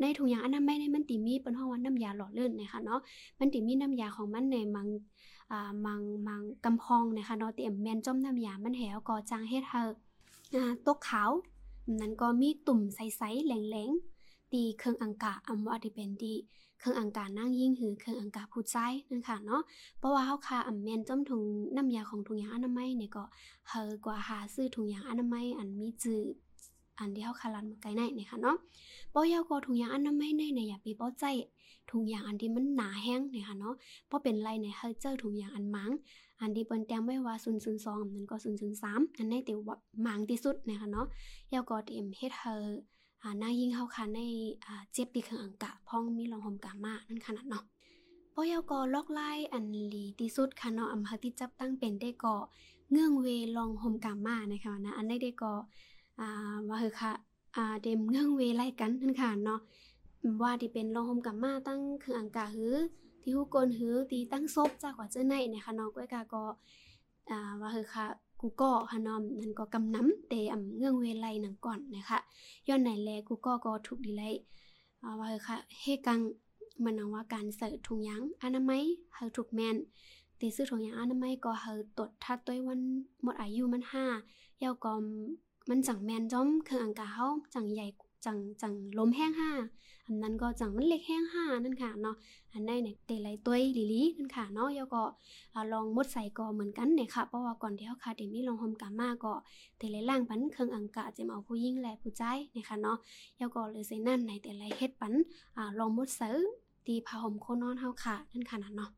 [0.02, 3.00] ในถุงยางอนามัยในมันติมีเป็นห้องว่าน้ำยาหล่อลื่นนะคะเนาะ
[3.40, 4.88] มันติมีน้ำยาของมันในมัง
[5.52, 9.82] อ่ามังมังกำพองนะคะเนาะเตรียมแมนจ้อมน้ำยามันแหวก็จางเฮ็ดเฮา
[10.56, 11.32] อ่าตกขาว
[12.02, 16.36] นั้นก็มีตุ่มใสๆแหลงๆตีเครื่องอังกาอำว่าที่เป็นดี
[16.80, 18.78] เครื่องอังกานั่งยิ่งหือเครื่องอังกาผู้ใจ
[19.10, 19.62] นั่นค่ะเนาะ
[20.00, 21.44] เพราะว่าเฮาคาอำแมนจ้อมถุง
[21.76, 23.24] น้ำยาของถุงยางอนามัยเนี่ยก็
[23.70, 26.22] เฮากว่าหาซื้อถุงยางอนามัยอันมีจือ
[27.00, 28.58] อันที่เฮาคารันมาไกลในเนี่ยค่ะเนาะ
[29.14, 31.26] บ่ยาวก็ถุงยางอนามัยในเนี่ยอย่าไปบ่ใจ
[31.90, 33.76] ถุงยางอันที่มันหนาแห้งเนี่ยค่ะเนาะ
[34.10, 35.92] พอเป็นไรเนี่ยเฮาเจอถุงยางอันมัง
[36.42, 38.36] อันที่เปิ้นแต้มไว้ว่า002อันนั้นก็
[38.78, 41.08] 003อันในที่ว่ามังที่สุดนะคะเนาะ
[41.54, 42.54] ยาวก็เตรียมเฮ็ดเฮา
[43.22, 44.20] อ่าหน้ายิ่งเฮาค่ะใน
[44.66, 47.64] อ่าเจ็บที่เครื่องอังกะพ้องมีรองหอมกามานั่นขนาดเนาะ
[48.34, 52.36] พอยาวก็ลอกไล่อันลีที่สุดค่ะเนาะอำเภอที่จับตั้งเป็นได้ก็
[52.92, 55.54] เงื่องเวลองหอมกามานะคะนะอันได้ได้ก็
[56.20, 56.30] อ่า
[56.68, 57.14] ว่าเฮอค่ะ
[57.56, 59.60] อ่าเดมเงื่องเวไล่กันนั่นค่ะเนาะ
[60.42, 62.76] ว่าที่เป็นรองหมกามาตั้งเครื่องอังกะหือ
[63.22, 66.44] ที่ฮู้กนหือตีตั้งซบจากว่าเจ้าในเนี่ยค่ะเนาะก้อยกาก็
[67.30, 68.06] อ่าว่าคือค่ะ
[68.42, 72.20] กูก็ค่ะเนาะนั่นก็กำน้ำเตอำเงื่องเวไลหนังก่อนนะคะ
[72.68, 74.30] ย้อนไหนแลกูก็ก็ถูกดีไล่
[75.20, 76.20] ว่าคือค่ะเฮกัง
[76.84, 78.84] มันเอาว่าการเสิร์ถุงยางอนามัย
[79.16, 79.78] เฮาถูกแมน
[80.40, 82.80] ตีซื้อถุงยางอนามัยก็เฮาตรวจทัดด้วยวัน
[83.24, 84.06] หมดอายุมันห้า
[84.60, 85.12] เยาก็มั
[85.70, 87.88] มันจังแมนจ้อมเครื่องอังกาเฮาจังใหญ่
[88.26, 89.52] จังจังลมแห้งห้า
[90.06, 92.16] อันนั้นก็จังมันเล็กแห้งห้านั่นค่ะเนาะ
[92.54, 95.04] อันใดเนี่ยเตไหลตัวลิลีนั่นค่ะเนาะเยาก็
[95.74, 99.34] ลองมดใส่ก็เหมือนกันเนี่ยค่ะเพราะว่าก่อนที่เฮาคาเดมีลองโฮมกามาก็
[99.78, 102.98] เตไหลล่างปันเครื่องอังกาจะเอาผู้หญิงและผู้ชายนะคะเนาะ
[103.38, 105.14] เยาก็เลยใส่นั่นในแต่ไหลเฮ็ดปัน
[105.58, 106.36] อ่าลองมดเสือ
[106.88, 108.92] ตีผ้าห่มโคนอนเฮาค่ะนั่นค่ะเนาะ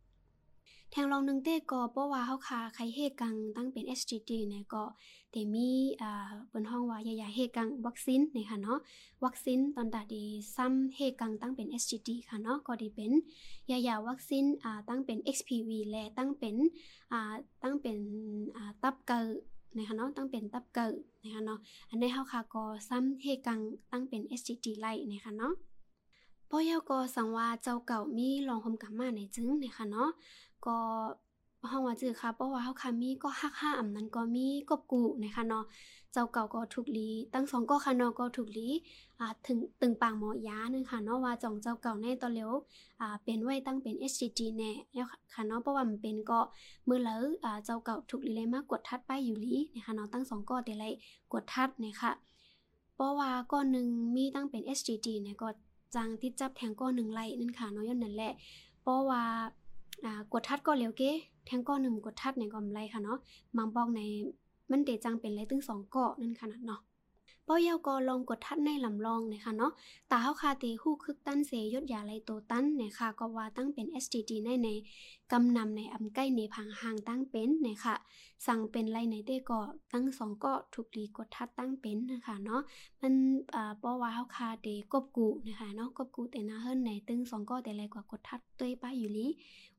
[0.94, 4.84] แทงลองนึงเต้ก็เพราะว่าเฮาคาใครเฮกังตั้งเป็น SGD เนี่ยก็
[5.32, 5.70] เตมี
[6.02, 8.80] อ่าเปิ้นห้องว่าใหญ่ๆเฮกังวัคซีนเนี่ยค่ะเนาะ
[9.26, 10.24] วัคซีนตอนตาดี
[10.56, 13.12] ซ้ำเฮกังตั้งเป็น SGD ค่ะเนาะก็ดีเป็น
[13.72, 16.56] ยายาวัคซีนอ่าตั้งเป็น XPV และตั้งเป็น
[17.12, 17.98] อ่าตั้งเป็น
[18.58, 19.22] อ่าตับเกอ
[19.78, 23.60] นะคะเนาะตั้งเป็นตับเกิดนะคะเนาะอันนี้เฮาค่ะก็ซ้ำเฮกัง
[23.92, 25.54] ตั้งเป็น SGD ไล่นะคะเนาะ
[26.54, 30.10] ปอยก็สังว่าเจ้าเก่ามีลองคมกับมาในจึงนะคะเนาะ
[30.68, 30.78] ก็
[31.72, 35.66] ห้องว่าจือค่ะเพราะว่าเฮาค่ะมีก็ฮักห้าอำนั้นก็มีกบกูนะคะเนาะ
[36.14, 38.68] เจ้าเก่าก็ถูกลีตั้งสองก็ค่ะเนาะก็ถูกลี
[39.20, 42.52] อ่าถึงตึงปางหมอยานึงค่ะเนาะว่าจ่องเจ้าเก่าในตอนเร็ว
[43.02, 46.40] อ่าเป็นไว้ตั้งเป็น SCG แน่แล้วค่ะเนาะเพราะว่ามันเป็นก็
[46.86, 50.86] เมื่อเลออ่าเจ้าเก่าถูกลีเลยมากกดทัดไปอยู่ลีนะคะเนาะตั้งสองก็แต่ไร
[51.34, 52.12] กดทัดนะคะ
[52.96, 55.50] เพราะว่าก้อนหนึ่งมีตั้งเป็น SGG เนี่ยก็
[55.96, 58.34] จังที่จับแทงก้อนหนึ่งไล่นั่นค่ะเนาะย้อนนั่นแหละ
[58.82, 59.24] เพราะว่า
[60.34, 61.12] กดทัดก็เหลียวเก้
[61.46, 63.20] แทงก้อนหนึ่งกดทัดในกอมไรค่ะเนาะ
[63.58, 64.02] มังบอกใน
[64.72, 66.82] มันเตจังเป็นไรตึงสองเกาะนั่นขนาดเนาะ
[67.54, 69.72] ป้อยาวก็ลองกดทัดในลำลองนะคะเนาะ
[70.12, 74.70] ตาเฮาคาเตฮู้คึกตั้นเสยดยาไรโตตั้นเนี่ยค่ะก็ว่าตั้งเป็น STD ในใน
[75.32, 77.96] กำนำในอำใกล้ในพังหางตั้งเป็นเนี่ยค่ะ
[78.48, 79.60] สั่งเป็นไรในเต้ก็
[79.92, 82.62] ตั้งสองก็ถูกลีกดทัดตั้งเป็นนะคะเนาะ
[83.02, 83.14] มัน
[83.56, 89.28] อ่าป้อว่าเฮาคาเตกบกูนะคะเนาะกบกูแต่นาเฮิรนในตึงสองก็แต่ไรกว่ากดทัดด้วยป้าอยู่ลี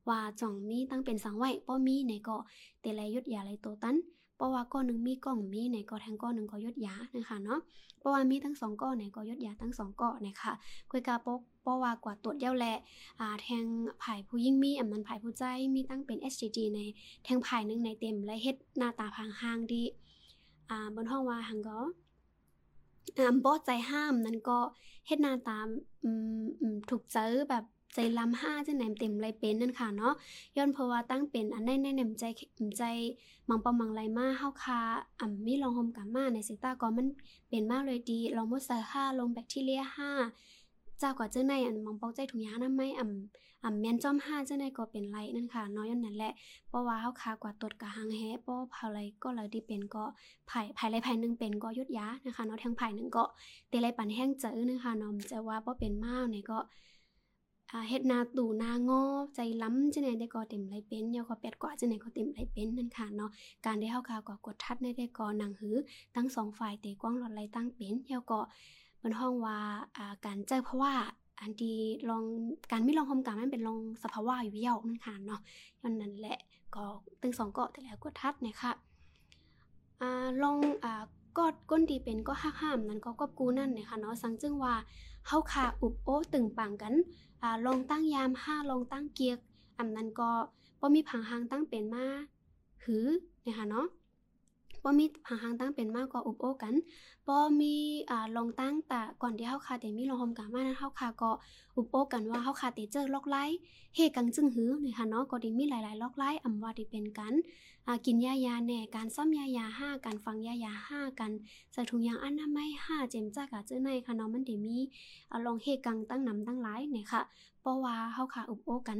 [0.09, 2.37] ว่าจ่องมีตั้งเป็นสังไว้ป้อมีในก็
[2.81, 3.97] แต่ไรยดยาไรโตตั้น
[4.35, 7.59] เพราะว่าก้อนหนึ่งมีกล่องมีในก็แทงก้อนหนึ่งก็ยดยานะคะเนาะ
[7.99, 10.53] เพราะว่ามีทั้งสองก้อนในก็ยดยาทั้งสองก้อนนะคะ
[10.91, 12.65] คุยกาปกเพราะว่ากว่าตรวจเย้าแล
[13.19, 13.65] อ่าแทง
[14.03, 15.43] ผายผู้ยิ่งมีอำมันผายผู้ใจ
[15.75, 16.79] มีตั้งเป็น SGG ใน
[17.23, 19.83] แทงผายหนึ่งในเต็มและเฮ็ดหน้าตาพางห้างดี
[20.69, 21.79] อ่าบนห้องว่าหังก็
[23.17, 24.59] อ่าบ่ใจห้ามนั้นก็
[25.07, 25.59] เฮ็ดหน้าตา
[26.03, 27.63] อืมถูกเจอแบบ
[27.95, 30.13] ใจลำห้าจะแหนมเต็มไรเป็นนั่นค่ะเนาะ
[30.57, 32.23] ย้อนเพราะว่าตั้งเป็นอันได้ในแหนมใจ
[32.77, 32.83] ใจ
[33.49, 34.79] มังปอมังไรมาเฮาคา
[35.19, 37.07] อ่ำมีลองโฮมกับมาในสิตาก็มัน
[37.49, 40.11] เป็นมากเลยดีลองมดใส่ห้าลงแบคทีเรียห้า
[40.99, 46.33] เจ้าก็เจ้าในอันมังปอกใจถุงยางนำไม่อ่ำอ่ำแมนจอมห้าเจ้าในก็เป็นไรนั่นค่ะนาะย้อนนั่นแหละ
[46.67, 50.03] เพราะว่าเฮาคากว่าตดกะหังแฮเพราะเผาไรก็เลยที่เป็นก็
[50.47, 53.23] ไผ่ไผ่ไรไผ่นึงเป็นก็ยุดยานะคะเนาะทั้งไผ่นึงก็
[53.69, 56.59] เตะไรปันแห้งเจอนะคะเนาะจะว่าบ่เป็นมากเนี่ยก็
[57.89, 59.01] เฮ็ดนาตู่นางอ
[59.35, 63.29] ใจล้ำจังไหนได้ก็เต็มไรเป็นยาวก็แปดกว่าจังไหนก็เต็มไรเป็นนั่นค่ะเนาะ
[63.65, 65.75] การได้เฮาคากว่ากดทัดในได้ก็หนังหือ
[66.15, 68.39] ทั้งสองฝ่ายเตะกว้างหลอดไหลตั้งเป็นยาวก็
[68.99, 69.57] เป็นห้องว่า
[69.97, 70.93] อ่าการเจอเพราะว่า
[71.39, 71.77] อันที่
[72.09, 72.23] ลอง
[72.71, 75.39] การไม่ลองโฮมกามันเป็นลองสภาวะอยู่เยานั่นค่ะเนาะ
[75.81, 76.37] ย้อนนั้นแหละ
[76.75, 76.83] ก็
[77.21, 78.71] ตึงสองเกาะแต่แล้วกดทัดเนี่ยค่ะ
[80.01, 81.03] อ่าลองอ่า
[81.37, 84.75] กอดก้นดีเป็นก็ห้าห้ามนั้นก็กอบกูนั่นเนี่ยค่ะเนาะสังจึงว่า
[85.27, 86.93] เฮาคาอุบโอตึงปังกัน
[87.65, 89.39] ลองตั้งยามห้าลองตั้งเกียก
[89.79, 90.29] อำนั้นก็
[90.81, 92.05] บ่มีผังหางตั้งเป็นมา
[92.85, 93.07] หือ
[93.45, 93.87] นะคะเนาะ
[94.83, 96.75] บ่มีผังหางตั้งเป็นมากกว่าอุบโอกัน
[97.27, 97.75] บ่มี
[98.09, 101.31] อ่าลองตั้งแต่ก่อนที่เฮาคาแต่มีลองโฮมกามานั้นเฮาคาก็
[101.75, 103.37] อุบโอกันว่าเฮาคาเตเจอล็อกไล
[103.95, 107.33] เฮกังจึงหือนะคะเนาะก็ได้มีหลายๆล็อกไลอำว่าที่เป็นกัน
[108.05, 111.31] กินยายาแน่การซ่อมยายาห้าการฟังยายาห้ากัน
[111.71, 114.77] ใส่ถุงยางอันามัยห้าเจมจ้ากะเจ้าในค่ะเนาะมันได้มี
[115.45, 117.21] ลองเฮกังตั้งนำตั้งหลายเนี่ยค่ะ
[117.61, 118.99] เพราะว่าเฮาค่ะอุบโอกัน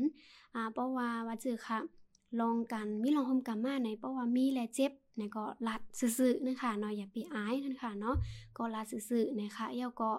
[0.55, 1.79] อ่าเพราะว่าว่าจือค่ะ
[2.41, 8.15] ลองกันมีลองโฮมกันมาในเพราะว่ามีและเจ็บในก็ลัดซื่อๆนะคะเนาะอย่าไปอายนั่นค่ะเนาะ
[8.57, 10.11] ก็ลัดซื่อๆนะคะเยาก็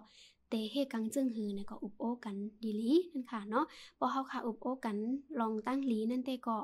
[0.55, 3.65] ตเฮกังจึงหือในก็อุบโอกันดีลีนั่นค่ะเนาะ
[3.99, 4.97] พอเฮาค่ะอุบโอกัน
[5.41, 6.59] ลองตั้งลีนั่นเตก็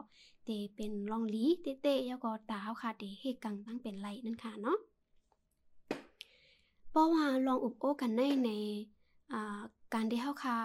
[0.45, 4.79] เตเป็นลองลีเตเตเยาก็ตาเฮาค่ะเตเฮกังตั้งเป็นไรนั่นค่ะเนาะ
[6.91, 8.51] เพราะว่าลองอุบโอกันในใน
[9.33, 9.61] อ่า
[9.95, 10.57] การที่เฮาค่ะ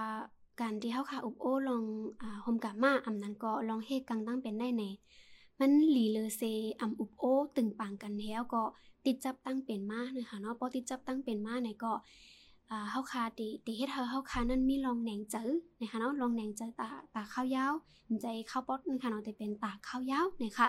[0.62, 1.84] การที่เฮาค่ะอุบโอลอง
[2.22, 4.84] อ่าโฮมกะมาอำนั้นก็ลองเฮกังตั้งเป็นได้ใน
[5.60, 6.42] มันหลีเลเซ
[6.82, 7.24] อำอุบโอ
[7.56, 8.64] ตึงปังกันแล้วก็
[9.06, 11.92] ติดจับตั้งเป็นมานะคะเนาะพอติดจับตั้งเป็นมาในก็
[12.72, 15.50] อ่าเฮาคาติติเฮ็ดเฮาเฮาคานั้นมีลองแหนงเจอ
[15.80, 17.74] นะคะเนาะลองแหนงเจอตาตาข้าวยาว
[18.22, 20.68] ใจข้าวป๊อดนะคะเนาะแต่เป็นตาข้าวยาวนะคะ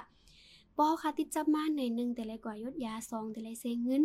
[0.79, 4.03] ปอค่ะติดจับมาในหนึ่งแต่ละกว่ายดยาสองแต่ละเซงเงิน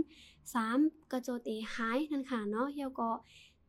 [0.53, 0.79] สาม
[1.11, 3.09] กระโจเตหายนั่นค่ะเนาะแล้วก็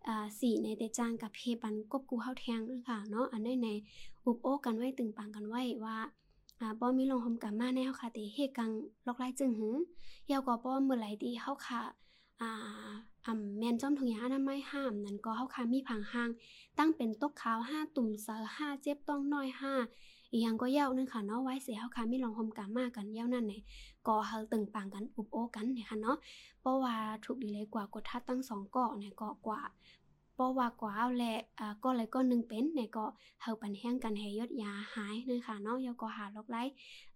[0.06, 3.68] อ่าสี่ในแต่จางกับเพปันกบกูเฮาแทงนั่นค่ะเนาะอันได้ใน
[4.24, 5.96] อุบโอกันไว้ตึงปังกันไว้ว่า
[6.60, 8.70] อ่าบ่มีลงหอมกับมาในเฮาค่ะติเฮกัง
[9.06, 9.76] ลอกไล่จึงหือ
[10.30, 11.80] ยวก็บ่เมื่อไหร่ที่เฮาค่ะ
[12.40, 12.50] อ่า
[13.26, 16.30] อ่ำแมนจอมถุงยางอนามัยห้ามนั่นก็เฮาค่ะมีผังหาง
[16.78, 19.48] ตั้งเป็นตกขาว5ตุ่มเซอ5เจ็บต้องน้อย
[19.90, 23.62] 5อีหยังก็เย้านึงค่ะเนาะไว้เสียเฮาค่ะมีลองหอมกับมากันเย้านั่นเนี่ย
[24.06, 26.16] ก็เฮาตึงปังกันอุบโอกันเนี่ยค่ะเนาะ
[26.60, 26.94] เพราะว่า
[27.24, 29.62] ถูกดีเลยกว่ากดทัดตั้งสองเกาะเนี่ยก็กว่า
[30.34, 33.04] เพราะว่ากว่าเอาแหละอ่าก็เลยก็นึงเป็นเนี่ยก็
[33.42, 36.62] เฮาปันแห้งกันให้ยดยาหายนึงค่ะเนาะเย้าก็หาลอกไล่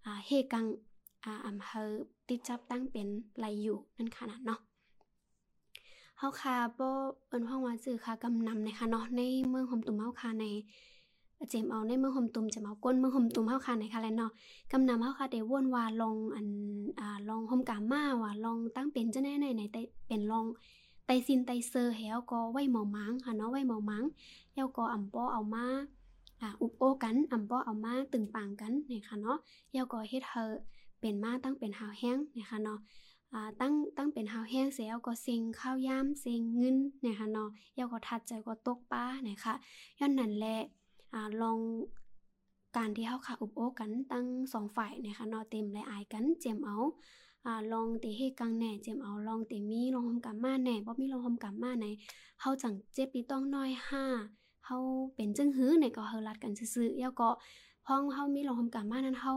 [0.05, 0.65] อ่าเฮกัง
[1.25, 1.93] อ่าอำเฮอ
[2.27, 4.59] ติดจับตั้งเป็นไหลอยู่นั่นค่ะนะเนาะ
[6.19, 6.89] เฮาค่ะบ่
[7.27, 10.45] เอิ้นห้องว่าซื่อค่ะกำนำนะคะเนาะ ในเมืองหอมตุ่มเฮาค่ะใน
[11.49, 14.31] เจมเอาในเมืองหอมตุ่มจะมาก้นเมืองหอมตุ่มเฮาค่ะในค่ะแลเนาะ
[14.71, 16.47] กำนำเฮาค่ะได้วนว่าลองอัน
[16.99, 20.45] อ่าลองหอมกามาว่าลองตั้งเป็นจังได๋ในในแต่เป็นลอง
[21.05, 24.03] ไตซินไตเซอร์แฮวก็ไว้หมอมังค่ะเนาะไว้หมอมัง
[24.55, 25.65] แล้วก็อำป้อเอามา
[26.41, 29.37] อ่าอุบโอกันอำป้อเอามาตึงปังกันนะคะเนาะ
[29.71, 30.53] แล้วก็เฮ็ดเฮอ
[30.99, 32.79] เป็นมาตั้งเป็นหาวแห้งนะคะเนาะ
[33.61, 39.53] ตั้งตั้งเป็นหาวแห้งเสียก็เซ็งข้าวยามเซ็งเงินนะคะเนาะแล้วก็ทัดใจก็ตกป้านะคะ
[39.99, 40.57] ย้อนนั้นแหละ
[41.41, 41.59] ลอง
[42.77, 46.77] การที่เฮาค่ะอุบโอกันตั้งสองฝ่ายนะคะเนาะเต็มและอายกันเจมเอา
[47.45, 51.85] อ่าลองติเฮ็ดกังแหน่เจมเอาลองเติมีลองหอมกำมาแหน่บ่มีลองหอมกำมาไหน
[52.41, 54.03] เฮาจังเจ็บปีต้องน้อยห้า
[54.65, 54.77] เฮา
[55.15, 57.29] เป็นจึงหื้อไหนก็เฮารัดกันซื่อๆแล้วก็
[57.85, 59.33] พ้องเฮามีลองหอมกำมานั้นเฮา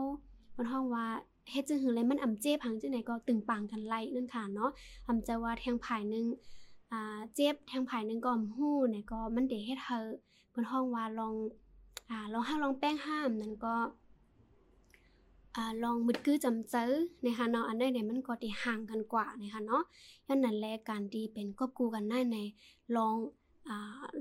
[0.53, 1.07] เพิ่นฮ้องว่า
[1.51, 4.71] เฮ็ดจึงหือเลยมันอำเจ็บหังจังไหนก็ตึงปังกันไล่นั่นค่ะเนาะ
[5.09, 6.25] อำจะว่าแทงภายนึง
[6.93, 9.99] อ่าเจ็บแทงภายนึงก็อำฮู้ไหนก็มันได้เฮ็ดเฮา
[10.51, 11.35] เพิ่นฮ้องว่าลอง
[12.11, 13.75] อ่าลองห้าลองแป้งห้ามนั่นก็
[15.57, 16.93] อ่าลองมึดกื้อจำเจอ
[17.25, 19.83] นะคะเนาะอันใดเนี่ยมันก็ที่ห่างกันกว่านะคะเนาะ
[20.29, 22.37] ยันนั้นแลการที่เป็นกบกูกันได้ใน
[22.97, 23.15] ลอง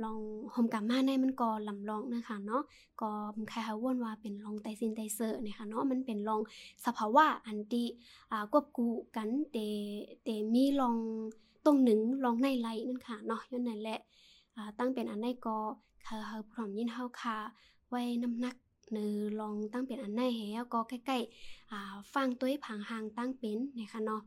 [0.04, 0.20] ลอง
[0.54, 2.64] หอมกับมาในมันก็ลำลองนะคะเนาะ
[3.02, 3.10] ก็
[3.50, 6.42] ใครหาวนว่าเป็นลองไตซินไตเซอร์นะคะเนาะมันเป็นลอง
[6.86, 7.88] สภาวะอันที่
[8.32, 9.58] อ่ากบกูกันเต
[10.24, 10.98] เตมีลอง
[11.66, 14.00] ตรงหนึ่งลองในไหลนั่นค่ะเนาะยันนั้นแหละ
[14.78, 15.58] ตั้งเป็นอันใดก็
[16.06, 17.38] เฮาเฮาพร้อมยินเฮาค่ะ
[17.90, 18.56] ไว้น้ำหนัก
[18.92, 21.80] เนือลองตั้งเป็นอันไหนแฮวก็ใกล้ๆอ่า
[22.14, 24.22] ฟังตัวผังหางตั้งเป็นนะคะเนาะ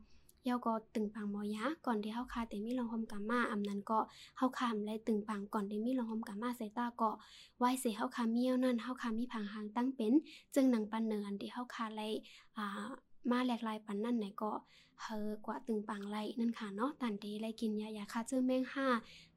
[0.45, 3.99] เยาก็ตึงปังมอยะก่อนที่เฮาคาเตมีลองหอมกามาอำนั้นก็
[4.37, 7.11] เฮาคามเลยตึงปังก่อนที่มีลองหอมกามาใส่ตาก็
[7.59, 10.13] ไว้เสเฮาคามีเยวนั้นเฮาคามีผังหางตั้งเป็น
[10.55, 12.01] จึงหนังปันเนินที่เฮาคาเล
[12.57, 12.87] อ่า
[13.31, 14.51] มาแหลกลายปันนั่นไหนก็
[15.01, 18.87] เฮอกว่าตึงปังไลนั่นค่ะเนาะตันเดเลกินยายาคาเจ้าแมงห้า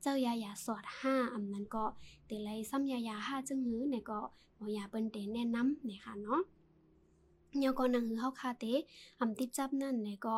[0.03, 1.85] เจ้ายายาสอดห้าอำนั้นก็
[2.27, 4.21] เตเลซ้ำยายาห้าจึงหื้อไหนก็
[4.57, 6.41] หมอยาเปิ้นเตแนะนำเนี่ยค่ะเนาะ
[7.61, 8.65] เยาก็นังหือเฮาคาเต
[9.21, 10.37] อำติดจับนั่นเนี่ยก็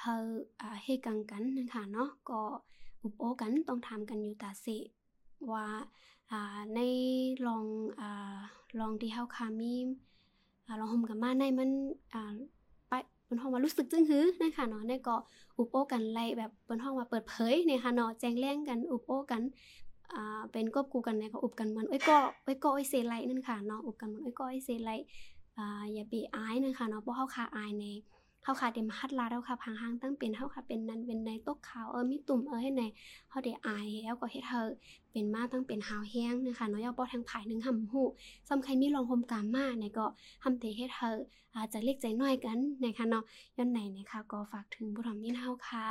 [0.00, 0.14] เฮา
[0.60, 2.40] อ่าเฮกังกันนะคะเนาะก็
[3.02, 4.78] อุปโอกันต้องทำกันอยู่ตาสิ
[5.52, 5.66] ว่า
[6.30, 6.80] อ่าใน
[7.46, 7.64] ลอง
[8.00, 8.38] อ่า
[8.80, 9.74] ลองที่เฮาคามี
[10.66, 11.70] อ่าลองห่มกับมาในมัน
[12.14, 12.34] อ่า
[12.88, 12.92] ไป
[13.24, 15.16] เปิ้นฮ้องว่ารู้สึกจึงหื้อนะคะเนาะในก็
[15.58, 19.42] อุปโอกันไล่แบบเปิ้นฮ้องว่าเปิดเผยเนี่ยค่ะเนาะแจ้งแรงกันอุปโอกัน
[20.14, 24.90] อ่าเป็นกบกูกันในก็อุบกันมันเอ้ยก็เอ้ยก็เอ้ยเซไลนั่นค่ะเนาะอุบกันมันเอ้ยก็เอ้ยเซไล
[25.58, 27.86] อ่าอย่าไอายนั่นค่ะเนาะบ่เฮาคาอายใน
[28.44, 32.82] เฮาคาเต็มฮัดลาเฮาคาพังหางตั้งเป็นเฮาคาเป็นนั้นเป็นในตกขาวเออมีตุ่มเออให้ใน
[33.30, 34.60] เฮาได้อายแล้วก็เฮ็ดเฮา
[35.12, 38.06] เป็นมาตั้งเป็นหาวแห้งนะคะเนาะอย่าบ่ทางภายนึงหำฮู้
[38.48, 40.06] สำใครมีลองหมกามมาในก็
[40.42, 41.10] ทำเตเฮ็ดเฮา
[41.56, 43.24] อาจจะเล็กใจน้อยกันนะคะเนาะ
[43.56, 45.84] ย้อนไหนนะคะก็ฝากถึงผู้ทำยินเฮาค่ะ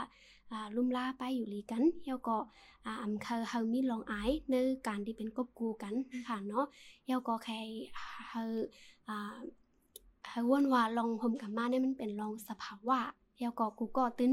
[0.52, 2.38] อ่าลุ่มลาไปอยู่ลีกันแล้วก็
[2.86, 4.56] อ่าอำเคอเฮามีลองอายใน
[4.88, 6.66] การที่เป็นกบกูกันนะคะเนาะ
[7.06, 7.60] เยาก็แค่
[8.30, 8.42] เฮา
[10.30, 13.00] อ่าเฮาวนว่าลองห่มกับมาเนี่ยมันเป็นลองสภาวะ
[13.38, 14.32] เยาก็กูก็ตื้น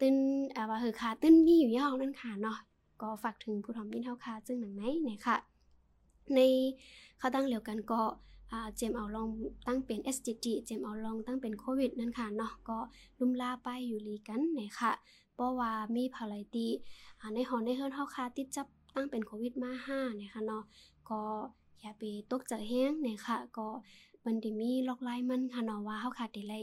[0.00, 0.14] ตื้น
[0.54, 2.58] อ่าว่าเฮอค่ะตื้นมีอยู่ยาวนั่นค่ะเนาะ
[3.02, 5.36] ก็ฝากถึงผู้ทอมยินเฮาค่ะจึงหนังไหนเนี่ยค่ะ
[6.34, 6.38] ใน
[7.18, 8.00] เขาตั้งเหลียวกันก็
[8.76, 9.28] เจมเอาลอง
[9.66, 12.78] ตั้งเป็น SGG เจมเอาลองตั้งเป็นโควิดนั่นค่ะเนาะก็
[13.20, 14.92] ลุ่มล่าไปอยู่ลีกันเนี่ยค่ะ
[15.34, 16.66] เพราะว่ามีภารตี
[17.34, 20.64] ในหอในเฮือนเฮาคาติดจับตั้งเป็นโควิดมา5เนี่ยค่ะเนาะ
[21.10, 21.20] ก็
[21.80, 22.02] อย่าไป
[22.32, 23.68] ตกใจแฮงเนี่ยค่ะ ก็
[24.26, 26.60] มันได้มีล็อกไลน์มันค่ะเนาะว่าเฮาคาได้ไล่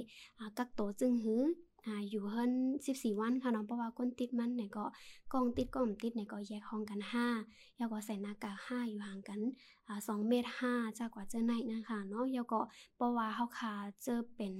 [0.57, 1.43] กักตัวจึงหือ
[1.87, 2.51] อ่าอยู่เฮิรน
[2.85, 4.85] 14 วันค่ะเนาะเพราะว่าคนติดมันเนี่ยก็
[5.33, 6.99] กองติดก็บ่ติดเนี่ยก็แยกห้องกัน
[7.39, 9.39] 5แล้วก็ใส่หน้ากาก5อยู่ห่างกัน
[9.87, 12.59] อ่า2เมตร5จากกว่าเจอไหนนะคะเนาะแล้วก็
[12.95, 14.55] เพราะว่าเฮาคาเจอเป็น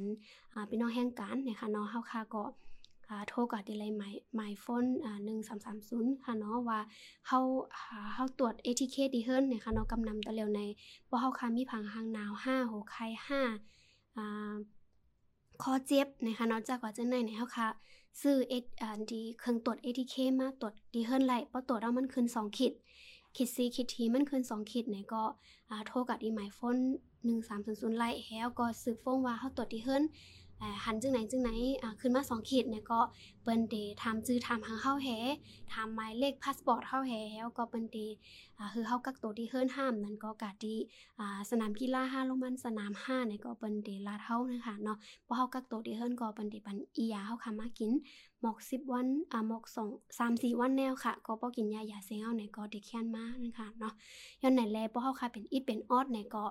[0.53, 2.43] อ่าพี่น้องแห่งกันเนี่ยค่ะเนาะเฮาคาก็
[3.29, 5.19] โทรกับดีเลยหมายหมายโฟนอ่า
[5.67, 6.79] 1330ค่ะเนาะว่า
[7.27, 7.39] เฮา
[7.73, 10.61] อ่าเฮาตรวจ ATK ดีเฮิร์นเนี่ยค่ะเนาะกำนำตะเลียวใน
[11.09, 14.55] บ่เฮาค่ะมีผังหางหนาว5หัวไข้5อ่า
[15.63, 17.67] คอเจ็บนะคะเนาะจากว่าจังได๋เนี่ยเฮาค่ะ
[18.21, 22.73] ซื้อเออ่าดีเครื่องตรวจ ATK มาตรวจดีเฮิร์นไล่บ่ตรวจแล้วมันขึ้น2ขีด
[23.35, 25.23] ขีด C ขีด T มันขึ้น2ขีดเนี่ยก็
[25.87, 26.77] โทรกับอีหมายโฟน
[27.37, 30.03] 1300ไล่แล้วก็สืบฟ้องว่าเฮาตรวจที่เฮิร์น
[30.85, 31.51] หันจึงไหนจึงไหน
[32.01, 32.99] ขึ้นมา2ขีดเนี่ยก็
[33.43, 35.07] เปิ้นเดถามชื่อถาหางเฮาแฮ
[35.71, 37.11] ถาหมายเลขพาสปอร์ตเฮาแฮ
[37.43, 37.97] แล้วก็เปิ้นเด
[38.57, 40.77] อ่าคือเฮากักตัวที่เฮิรนห้ามนั่นก็กะที่
[41.19, 47.91] อ่าสนามกีฬาห้าโรงพยาบาลสนามห้าเนี่ยก็เปิ้นเดลาดเฮานะคะเนาะพอเฮากักตัวที่เฮิรนก็เปิ้นเดปันอียาเฮาค่ะมากิน
[48.41, 53.93] หมอกสิบวันอ่าหมอกสองสามสี่วันแนวค่ะ ก็ป้อกินยายาเซงเอาไหนก็เด็กแค้นมานะคะเนาะ
[54.41, 56.43] ย้อนไหนแลป้อเฮาค่ะเป็นอีดเป็นออดไหนก็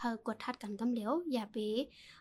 [0.00, 1.56] เฮากดทัดกันกำเหลียวอย่าไป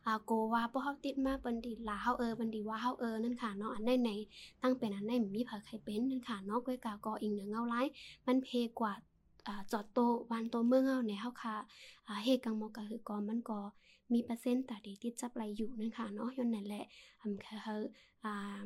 [0.05, 4.11] อ่าโกว่าป้อเฮาติดมาเปันดีลาเฮาเออเปันดีว่าเฮาเออนั่นค่ะเนาะอันใดไหน
[4.61, 7.75] ตั้งเป็นอันใดมีเผาใครเป็นนั่นค่ะเนาะก้อยกาก็อิงเหนือเงาไล
[8.27, 8.49] มันเพ
[8.79, 8.93] กว่า
[9.47, 9.99] อ่าจอดโต
[10.31, 11.55] วันโตเมืองเฮาในเฮาค่ะ
[12.07, 13.59] อ่าเฮกังมอกก็คือก็มันก็
[14.13, 16.85] มีเปอร์เซ็นต์ตาดีติดจับไหลอยู่นั่นค่ะเนาะย้อนไหนแหละ
[17.21, 17.75] อำค่ะเฮา
[18.25, 18.61] อ่า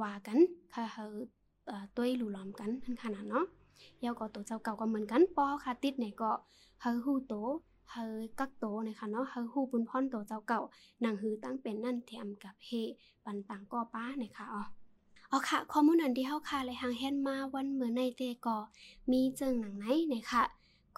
[0.00, 0.38] ว่ากัน
[0.74, 1.04] ค่ะเฮา
[1.70, 3.44] อ่อตุ้ยหลู่หลอมกันนั่นค่ะนะเนาะ
[4.04, 6.30] ยาวก็ตัวเจ้าเก่าก็เหมือนกันปอค่ะติดเนี่ยก็
[6.80, 7.34] เฮาฮู้โต
[7.90, 8.04] เฮา
[8.38, 10.60] กักโตนะคะเนาะเฮาฮู้บุญพรโตเจ้าเก่า
[11.00, 12.70] หนังหือตั้งเป็นนั่นเทียมกับเฮ
[13.24, 14.62] ปันต่างก็ป้าเนี่ยค่ะอ๋อ
[15.30, 18.56] อ๋อค่ะข้อมูลอันที่เฮาค่ะเลยหางเฮ็ดมาวันเมื่อในเตก็
[19.10, 20.44] มีเจิงหนังไหนเนี่ยค่ะ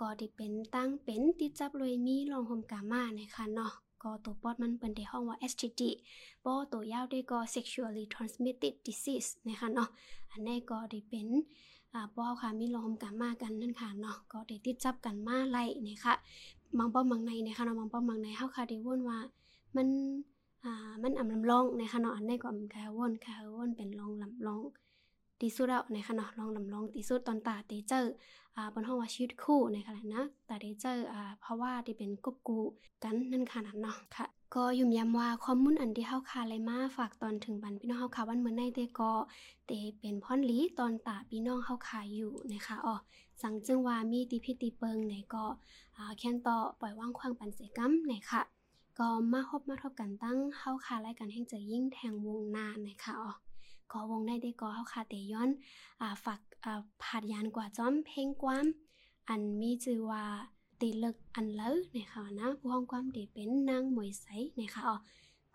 [0.01, 3.73] ก็ที่เป็นตั้งเป็นติดจับเลยมีรองหมกามานะคะเนาะ
[4.03, 5.83] ก็ตัวปอดมันเป็นที่ห้องว่า STD
[6.45, 9.89] ปอตัวยาวได้ก็ sexually transmitted disease นะคะเนาะ
[10.31, 11.29] อันนี้ก็ได้เป็น
[11.95, 16.15] อ่าปอค่ะมีลมกันมากันนั่นค่ะเนาะก็ได้ติดจับกันมาไล่นี่ค่ะ
[16.79, 19.19] บางป้อมบางในนะคะเนาะบางป้อมบางในเฮาค่ะได้วนว่า
[19.77, 19.89] มัน
[20.65, 24.63] อ่ามันอำลำลองนะคะเนาะอันนี้ก็อำค่ะวนค่ะวนเป็นลองลำลอง
[25.41, 28.01] ที่สุดแล้วนะคะเนาะลองลำลองที่สุดตอนตาเตเจอ
[28.57, 32.59] อ่าบนห้องว่าชีวิตคู่นะคะนะตาเตเจออ่าเพราะว่าที่เป็นกบกู
[33.03, 34.27] กันนั่นค่ะนั่นเนาะค่ะ
[34.57, 39.13] ก็ยุ่มย้ำว่าข้อมูลอันที่เฮาคาเลยมาฝากตอนถึงบันพี่น้องเฮาคาวันเมื่อในเตก็
[39.67, 42.95] เตเป็นพ่อนลีตอนตาพี่น้องเฮาคาอยู่นะคะอ๋อ
[43.43, 45.45] สังจึงว่ามีติพิติเปิงไหนก็
[45.97, 48.43] อ่าแค้นต่อปล่อยว่างควางปันเสกรรมไหนค่ะ
[48.99, 53.33] ก็มาพบมาทบกันตั้งเฮาคารายการแห่งจะยิ่งแทงวงนานะคะอ๋อ
[53.93, 55.51] ก็วงในเตก็เฮาคาเตย้อน
[56.01, 58.67] อ่าฝากอ่าผาดยานกว่าจ้อมเพลงความ
[59.29, 60.25] อันมีชื่อว่า
[60.85, 64.27] ตีเลิกอันเลอนะคะนะผู้ห้องความเดเป็นนางมวยใส
[64.61, 64.97] นะคะอ๋อ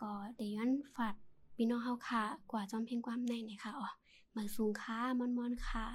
[0.01, 1.15] ก็เดย้อนฝาด
[1.55, 3.87] พี่น้องเฮาค่ะ กว่าจอมเพ่งความในนะคะอ๋อ
[4.35, 5.85] มาสูงค่ะมอนมอนๆค่ะ